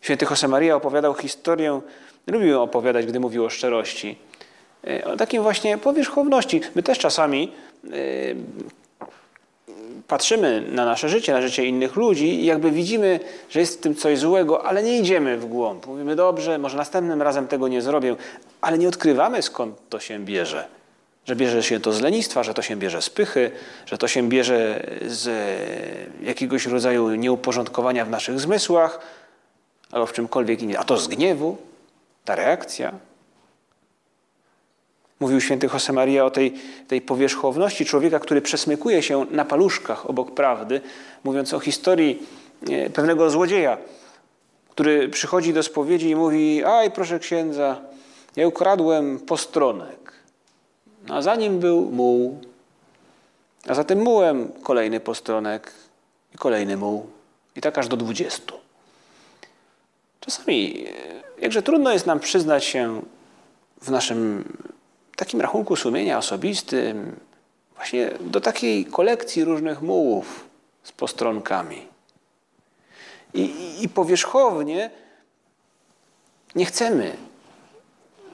Święty 0.01 0.27
Josemaria 0.31 0.77
opowiadał 0.77 1.15
historię, 1.15 1.81
lubił 2.27 2.63
opowiadać, 2.63 3.07
gdy 3.07 3.21
mówił 3.21 3.45
o 3.45 3.51
szczerości. 3.51 4.19
E, 4.87 5.05
o 5.05 5.17
takim 5.17 5.43
właśnie 5.43 5.79
powierzchowności. 5.79 6.61
My 6.75 6.83
też 6.83 6.99
czasami 6.99 7.53
yy, 7.85 8.37
patrzymy 10.09 10.63
na 10.73 10.85
nasze 10.85 11.09
życie, 11.09 11.33
na 11.33 11.43
życie 11.43 11.65
innych 11.65 11.97
ludzi 11.97 12.27
i 12.27 12.45
jakby 12.45 12.71
widzimy, 12.71 13.21
że 13.51 13.61
jest 13.61 13.79
w 13.79 13.81
tym 13.81 13.95
coś 13.95 14.19
złego, 14.19 14.65
ale 14.65 14.83
nie 14.83 14.99
idziemy 14.99 15.39
w 15.39 15.47
głąb. 15.47 15.87
Mówimy, 15.87 16.17
dobrze, 16.17 16.59
może 16.59 16.77
następnym 16.77 17.23
razem 17.23 17.49
tego 17.49 17.69
nie 17.69 17.83
zrobię, 17.83 18.17
ale 18.61 18.79
nie 18.79 18.89
odkrywamy 18.89 19.43
skąd 19.43 19.77
to 19.89 20.01
się 20.01 20.19
bierze 20.19 20.77
że 21.27 21.37
bierze 21.37 21.63
się 21.63 21.81
to 21.81 21.93
z 21.93 22.01
lenistwa, 22.01 22.43
że 22.43 22.55
to 22.55 22.63
się 22.63 22.77
bierze 22.77 23.03
z 23.03 23.11
pychy, 23.11 23.51
że 23.87 23.99
to 23.99 24.09
się 24.09 24.29
bierze 24.29 24.87
z 25.07 25.29
jakiegoś 26.23 26.67
rodzaju 26.67 27.15
nieuporządkowania 27.15 28.05
w 28.05 28.11
naszych 28.11 28.41
zmysłach 28.41 29.01
albo 29.93 30.07
w 30.07 30.13
czymkolwiek 30.13 30.63
innym, 30.63 30.77
a 30.81 30.85
to 30.85 30.97
z 30.97 31.09
gniewu, 31.09 31.57
ta 32.25 32.35
reakcja. 32.35 32.93
Mówił 35.21 35.41
święty 35.41 35.69
Josemaria 35.73 36.25
o 36.25 36.31
tej, 36.31 36.55
tej 36.89 37.01
powierzchowności 37.01 37.85
człowieka, 37.85 38.19
który 38.19 38.43
przesmykuje 38.43 39.03
się 39.03 39.27
na 39.31 39.45
paluszkach 39.45 40.11
obok 40.11 40.31
prawdy, 40.31 40.81
mówiąc 41.25 41.55
o 41.55 41.61
historii 41.61 42.27
e, 42.71 42.91
pewnego 42.91 43.31
złodzieja, 43.31 43.79
który 44.71 45.09
przychodzi 45.09 45.53
do 45.53 45.63
spowiedzi 45.63 46.11
i 46.11 46.17
mówi: 46.17 46.65
Aj, 46.65 46.91
proszę 46.91 47.19
księdza, 47.19 47.81
ja 48.37 48.49
ukradłem 48.49 49.19
postronek. 49.19 50.13
A 51.09 51.23
za 51.23 51.35
nim 51.35 51.59
był 51.59 51.81
muł, 51.91 52.41
a 53.69 53.75
za 53.75 53.85
tym 53.85 54.03
mułem 54.03 54.53
kolejny 54.63 55.01
postronek 55.01 55.73
i 56.35 56.39
kolejny 56.39 56.77
muł. 56.77 57.07
I 57.57 57.61
tak 57.61 57.79
aż 57.79 57.89
do 57.89 57.97
dwudziestu. 57.97 58.55
Czasami, 60.21 60.85
jakże 61.39 61.63
trudno 61.63 61.93
jest 61.93 62.07
nam 62.07 62.21
przyznać 62.21 62.65
się 62.65 63.03
w 63.83 63.91
naszym 63.91 64.45
takim 65.17 65.41
rachunku 65.41 65.77
sumienia 65.77 66.19
osobistym 66.19 67.17
właśnie 67.75 68.11
do 68.21 68.41
takiej 68.41 68.85
kolekcji 68.85 69.45
różnych 69.45 69.83
mułów 69.83 70.45
z 70.83 70.93
postronkami. 70.93 71.87
I, 73.35 73.41
i, 73.41 73.85
i 73.85 73.89
powierzchownie 73.89 74.91
nie 76.55 76.65
chcemy 76.65 77.17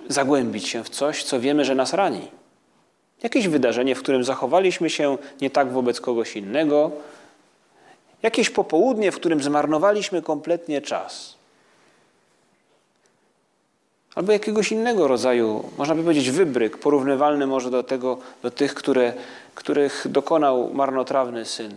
zagłębić 0.08 0.68
się 0.68 0.84
w 0.84 0.88
coś, 0.88 1.24
co 1.24 1.40
wiemy, 1.40 1.64
że 1.64 1.74
nas 1.74 1.92
rani. 1.92 2.28
Jakieś 3.22 3.48
wydarzenie, 3.48 3.94
w 3.94 4.02
którym 4.02 4.24
zachowaliśmy 4.24 4.90
się 4.90 5.18
nie 5.40 5.50
tak 5.50 5.72
wobec 5.72 6.00
kogoś 6.00 6.36
innego, 6.36 6.90
jakieś 8.22 8.50
popołudnie, 8.50 9.12
w 9.12 9.16
którym 9.16 9.42
zmarnowaliśmy 9.42 10.22
kompletnie 10.22 10.80
czas. 10.80 11.34
Albo 14.14 14.32
jakiegoś 14.32 14.72
innego 14.72 15.08
rodzaju, 15.08 15.70
można 15.78 15.94
by 15.94 16.02
powiedzieć, 16.02 16.30
wybryk, 16.30 16.78
porównywalny 16.78 17.46
może 17.46 17.70
do, 17.70 17.82
tego, 17.82 18.18
do 18.42 18.50
tych, 18.50 18.74
które, 18.74 19.12
których 19.54 20.06
dokonał 20.08 20.70
marnotrawny 20.74 21.44
syn. 21.44 21.74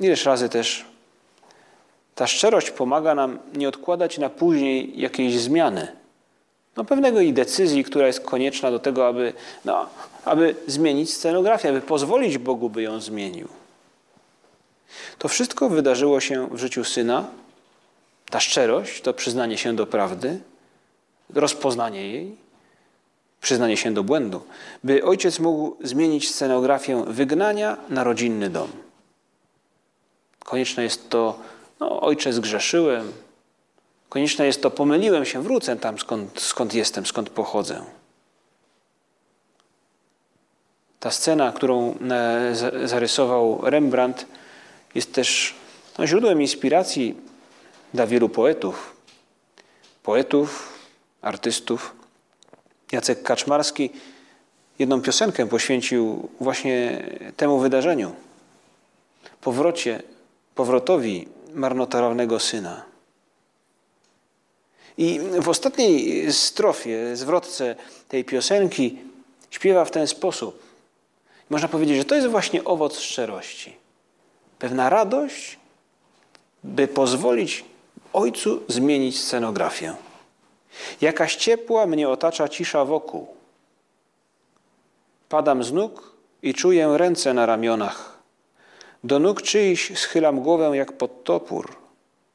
Ileż 0.00 0.24
razy 0.24 0.48
też 0.48 0.84
ta 2.14 2.26
szczerość 2.26 2.70
pomaga 2.70 3.14
nam 3.14 3.38
nie 3.54 3.68
odkładać 3.68 4.18
na 4.18 4.30
później 4.30 5.00
jakiejś 5.00 5.38
zmiany 5.38 6.02
no, 6.76 6.84
pewnego 6.84 7.20
i 7.20 7.32
decyzji, 7.32 7.84
która 7.84 8.06
jest 8.06 8.20
konieczna 8.20 8.70
do 8.70 8.78
tego, 8.78 9.08
aby, 9.08 9.32
no, 9.64 9.86
aby 10.24 10.54
zmienić 10.66 11.14
scenografię, 11.14 11.68
aby 11.68 11.80
pozwolić 11.80 12.38
Bogu, 12.38 12.70
by 12.70 12.82
ją 12.82 13.00
zmienił. 13.00 13.48
To 15.18 15.28
wszystko 15.28 15.68
wydarzyło 15.68 16.20
się 16.20 16.48
w 16.50 16.58
życiu 16.58 16.84
syna. 16.84 17.24
Ta 18.32 18.40
szczerość, 18.40 19.00
to 19.00 19.14
przyznanie 19.14 19.58
się 19.58 19.76
do 19.76 19.86
prawdy, 19.86 20.40
rozpoznanie 21.34 22.08
jej, 22.12 22.36
przyznanie 23.40 23.76
się 23.76 23.94
do 23.94 24.04
błędu, 24.04 24.42
by 24.84 25.04
ojciec 25.04 25.38
mógł 25.38 25.76
zmienić 25.82 26.34
scenografię 26.34 27.04
wygnania 27.06 27.76
na 27.88 28.04
rodzinny 28.04 28.50
dom. 28.50 28.70
Konieczne 30.44 30.82
jest 30.82 31.10
to, 31.10 31.38
no, 31.80 32.00
ojcze, 32.00 32.32
zgrzeszyłem. 32.32 33.12
Konieczne 34.08 34.46
jest 34.46 34.62
to, 34.62 34.70
pomyliłem 34.70 35.24
się, 35.24 35.42
wrócę 35.42 35.76
tam, 35.76 35.98
skąd, 35.98 36.40
skąd 36.40 36.74
jestem, 36.74 37.06
skąd 37.06 37.30
pochodzę. 37.30 37.84
Ta 41.00 41.10
scena, 41.10 41.52
którą 41.52 41.94
e, 42.10 42.88
zarysował 42.88 43.60
Rembrandt, 43.62 44.26
jest 44.94 45.12
też 45.12 45.54
no, 45.98 46.06
źródłem 46.06 46.42
inspiracji 46.42 47.31
dla 47.94 48.06
wielu 48.06 48.28
poetów. 48.28 48.96
Poetów, 50.02 50.78
artystów. 51.22 51.94
Jacek 52.92 53.22
Kaczmarski 53.22 53.90
jedną 54.78 55.02
piosenkę 55.02 55.46
poświęcił 55.46 56.28
właśnie 56.40 57.04
temu 57.36 57.58
wydarzeniu. 57.58 58.14
Powrocie, 59.40 60.02
powrotowi 60.54 61.28
marnotrawnego 61.54 62.40
syna. 62.40 62.84
I 64.98 65.20
w 65.40 65.48
ostatniej 65.48 66.32
strofie, 66.32 67.16
zwrotce 67.16 67.76
tej 68.08 68.24
piosenki 68.24 68.98
śpiewa 69.50 69.84
w 69.84 69.90
ten 69.90 70.06
sposób. 70.06 70.62
Można 71.50 71.68
powiedzieć, 71.68 71.96
że 71.96 72.04
to 72.04 72.14
jest 72.14 72.28
właśnie 72.28 72.64
owoc 72.64 72.98
szczerości. 72.98 73.76
Pewna 74.58 74.88
radość, 74.88 75.58
by 76.64 76.88
pozwolić 76.88 77.64
Ojcu 78.12 78.62
zmienić 78.68 79.20
scenografię. 79.20 79.94
Jakaś 81.00 81.36
ciepła 81.36 81.86
mnie 81.86 82.08
otacza 82.08 82.48
cisza 82.48 82.84
wokół. 82.84 83.26
Padam 85.28 85.64
z 85.64 85.72
nóg 85.72 86.12
i 86.42 86.54
czuję 86.54 86.94
ręce 86.96 87.34
na 87.34 87.46
ramionach. 87.46 88.18
Do 89.04 89.18
nóg 89.18 89.42
czyjś 89.42 89.98
schylam 89.98 90.40
głowę 90.40 90.76
jak 90.76 90.92
pod 90.92 91.24
topór. 91.24 91.76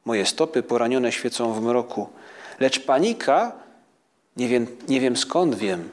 Moje 0.05 0.25
stopy 0.25 0.63
poranione 0.63 1.11
świecą 1.11 1.53
w 1.53 1.61
mroku. 1.61 2.09
Lecz 2.59 2.79
panika, 2.79 3.51
nie 4.37 4.47
wiem, 4.47 4.67
nie 4.87 4.99
wiem 4.99 5.17
skąd 5.17 5.55
wiem, 5.55 5.89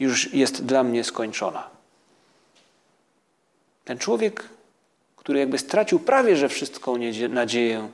już 0.00 0.34
jest 0.34 0.64
dla 0.64 0.82
mnie 0.82 1.04
skończona. 1.04 1.70
Ten 3.84 3.98
człowiek, 3.98 4.48
który 5.16 5.38
jakby 5.38 5.58
stracił 5.58 6.00
prawie 6.00 6.36
że 6.36 6.48
wszystką 6.48 6.96
nadzieję 7.28 7.88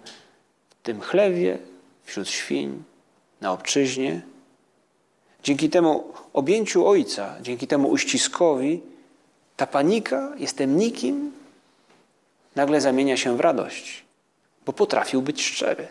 tym 0.88 1.00
chlewie, 1.00 1.58
wśród 2.04 2.28
świń, 2.28 2.82
na 3.40 3.52
obczyźnie, 3.52 4.20
dzięki 5.42 5.70
temu 5.70 6.12
objęciu 6.32 6.86
ojca, 6.86 7.36
dzięki 7.40 7.66
temu 7.66 7.88
uściskowi, 7.88 8.80
ta 9.56 9.66
panika, 9.66 10.32
jestem 10.36 10.76
nikim, 10.76 11.32
nagle 12.56 12.80
zamienia 12.80 13.16
się 13.16 13.36
w 13.36 13.40
radość, 13.40 14.04
bo 14.66 14.72
potrafił 14.72 15.22
być 15.22 15.44
szczery. 15.44 15.88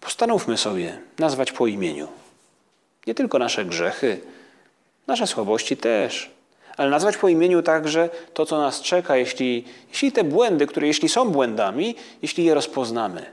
Postanówmy 0.00 0.56
sobie 0.56 1.00
nazwać 1.18 1.52
po 1.52 1.66
imieniu. 1.66 2.08
Nie 3.06 3.14
tylko 3.14 3.38
nasze 3.38 3.64
grzechy, 3.64 4.20
nasze 5.06 5.26
słabości 5.26 5.76
też, 5.76 6.30
ale 6.76 6.90
nazwać 6.90 7.16
po 7.16 7.28
imieniu 7.28 7.62
także 7.62 8.10
to, 8.34 8.46
co 8.46 8.58
nas 8.58 8.80
czeka, 8.80 9.16
jeśli, 9.16 9.64
jeśli 9.90 10.12
te 10.12 10.24
błędy, 10.24 10.66
które 10.66 10.86
jeśli 10.86 11.08
są 11.08 11.30
błędami, 11.30 11.94
jeśli 12.22 12.44
je 12.44 12.54
rozpoznamy. 12.54 13.26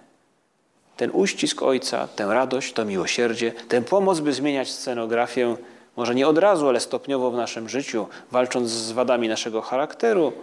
Ten 0.97 1.11
uścisk 1.13 1.61
Ojca, 1.63 2.07
tę 2.15 2.25
radość, 2.25 2.73
to 2.73 2.85
miłosierdzie, 2.85 3.51
tę 3.67 3.81
pomoc, 3.81 4.19
by 4.19 4.33
zmieniać 4.33 4.69
scenografię, 4.69 5.55
może 5.95 6.15
nie 6.15 6.27
od 6.27 6.37
razu, 6.37 6.67
ale 6.67 6.79
stopniowo 6.79 7.31
w 7.31 7.35
naszym 7.35 7.69
życiu, 7.69 8.07
walcząc 8.31 8.69
z 8.69 8.91
wadami 8.91 9.27
naszego 9.27 9.61
charakteru, 9.61 10.33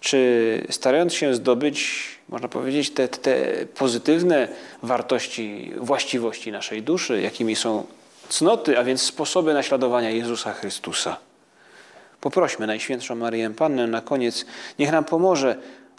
czy 0.00 0.66
starając 0.70 1.14
się 1.14 1.34
zdobyć, 1.34 2.08
można 2.28 2.48
powiedzieć, 2.48 2.90
te, 2.90 3.08
te 3.08 3.36
pozytywne 3.78 4.48
wartości, 4.82 5.72
właściwości 5.76 6.52
naszej 6.52 6.82
duszy, 6.82 7.20
jakimi 7.20 7.56
są 7.56 7.86
cnoty, 8.28 8.78
a 8.78 8.84
więc 8.84 9.02
sposoby 9.02 9.54
naśladowania 9.54 10.10
Jezusa 10.10 10.52
Chrystusa. 10.52 11.16
Poprośmy 12.26 12.66
Najświętszą 12.66 13.14
Maryję 13.14 13.50
Pannę 13.50 13.86
na 13.86 14.00
koniec, 14.00 14.46
niech 14.78 14.92
nam 14.92 15.04
pomoże 15.04 15.56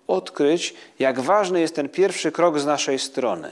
odkryć, 0.08 0.74
jak 1.00 1.20
ważny 1.20 1.60
jest 1.60 1.76
ten 1.76 1.90
pierwszy 1.90 2.32
krok 2.32 2.60
z 2.60 2.66
naszej 2.66 3.00
strony. 3.00 3.52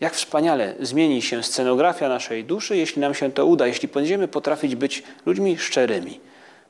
Jak 0.00 0.14
wspaniale 0.14 0.74
zmieni 0.80 1.22
się 1.22 1.42
scenografia 1.42 2.08
naszej 2.08 2.44
duszy, 2.44 2.76
jeśli 2.76 3.00
nam 3.00 3.14
się 3.14 3.32
to 3.32 3.46
uda, 3.46 3.66
jeśli 3.66 3.88
będziemy 3.88 4.28
potrafić 4.28 4.74
być 4.74 5.02
ludźmi 5.26 5.58
szczerymi. 5.58 6.20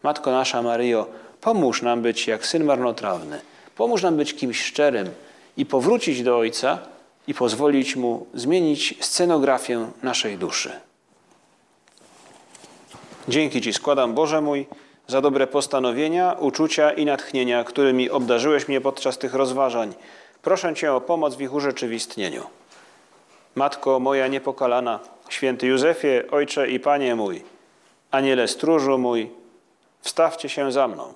Matko 0.02 0.32
nasza 0.32 0.62
Maryjo, 0.62 1.06
pomóż 1.40 1.82
nam 1.82 2.02
być 2.02 2.26
jak 2.26 2.46
syn 2.46 2.64
marnotrawny. 2.64 3.40
Pomóż 3.76 4.02
nam 4.02 4.16
być 4.16 4.34
kimś 4.34 4.62
szczerym 4.62 5.10
i 5.56 5.66
powrócić 5.66 6.22
do 6.22 6.38
Ojca 6.38 6.78
i 7.26 7.34
pozwolić 7.34 7.96
Mu 7.96 8.26
zmienić 8.34 8.94
scenografię 9.00 9.86
naszej 10.02 10.38
duszy. 10.38 10.87
Dzięki 13.28 13.60
Ci 13.60 13.72
składam, 13.72 14.14
Boże 14.14 14.40
mój, 14.40 14.66
za 15.06 15.20
dobre 15.20 15.46
postanowienia, 15.46 16.36
uczucia 16.38 16.92
i 16.92 17.04
natchnienia, 17.04 17.64
którymi 17.64 18.10
obdarzyłeś 18.10 18.68
mnie 18.68 18.80
podczas 18.80 19.18
tych 19.18 19.34
rozważań. 19.34 19.94
Proszę 20.42 20.74
Cię 20.74 20.92
o 20.92 21.00
pomoc 21.00 21.36
w 21.36 21.40
ich 21.40 21.54
urzeczywistnieniu. 21.54 22.42
Matko 23.54 24.00
moja 24.00 24.26
niepokalana, 24.26 25.00
święty 25.28 25.66
Józefie, 25.66 26.30
Ojcze 26.30 26.70
i 26.70 26.80
Panie 26.80 27.14
mój, 27.14 27.42
Aniele 28.10 28.48
stróżu 28.48 28.98
mój, 28.98 29.30
wstawcie 30.00 30.48
się 30.48 30.72
za 30.72 30.88
mną. 30.88 31.14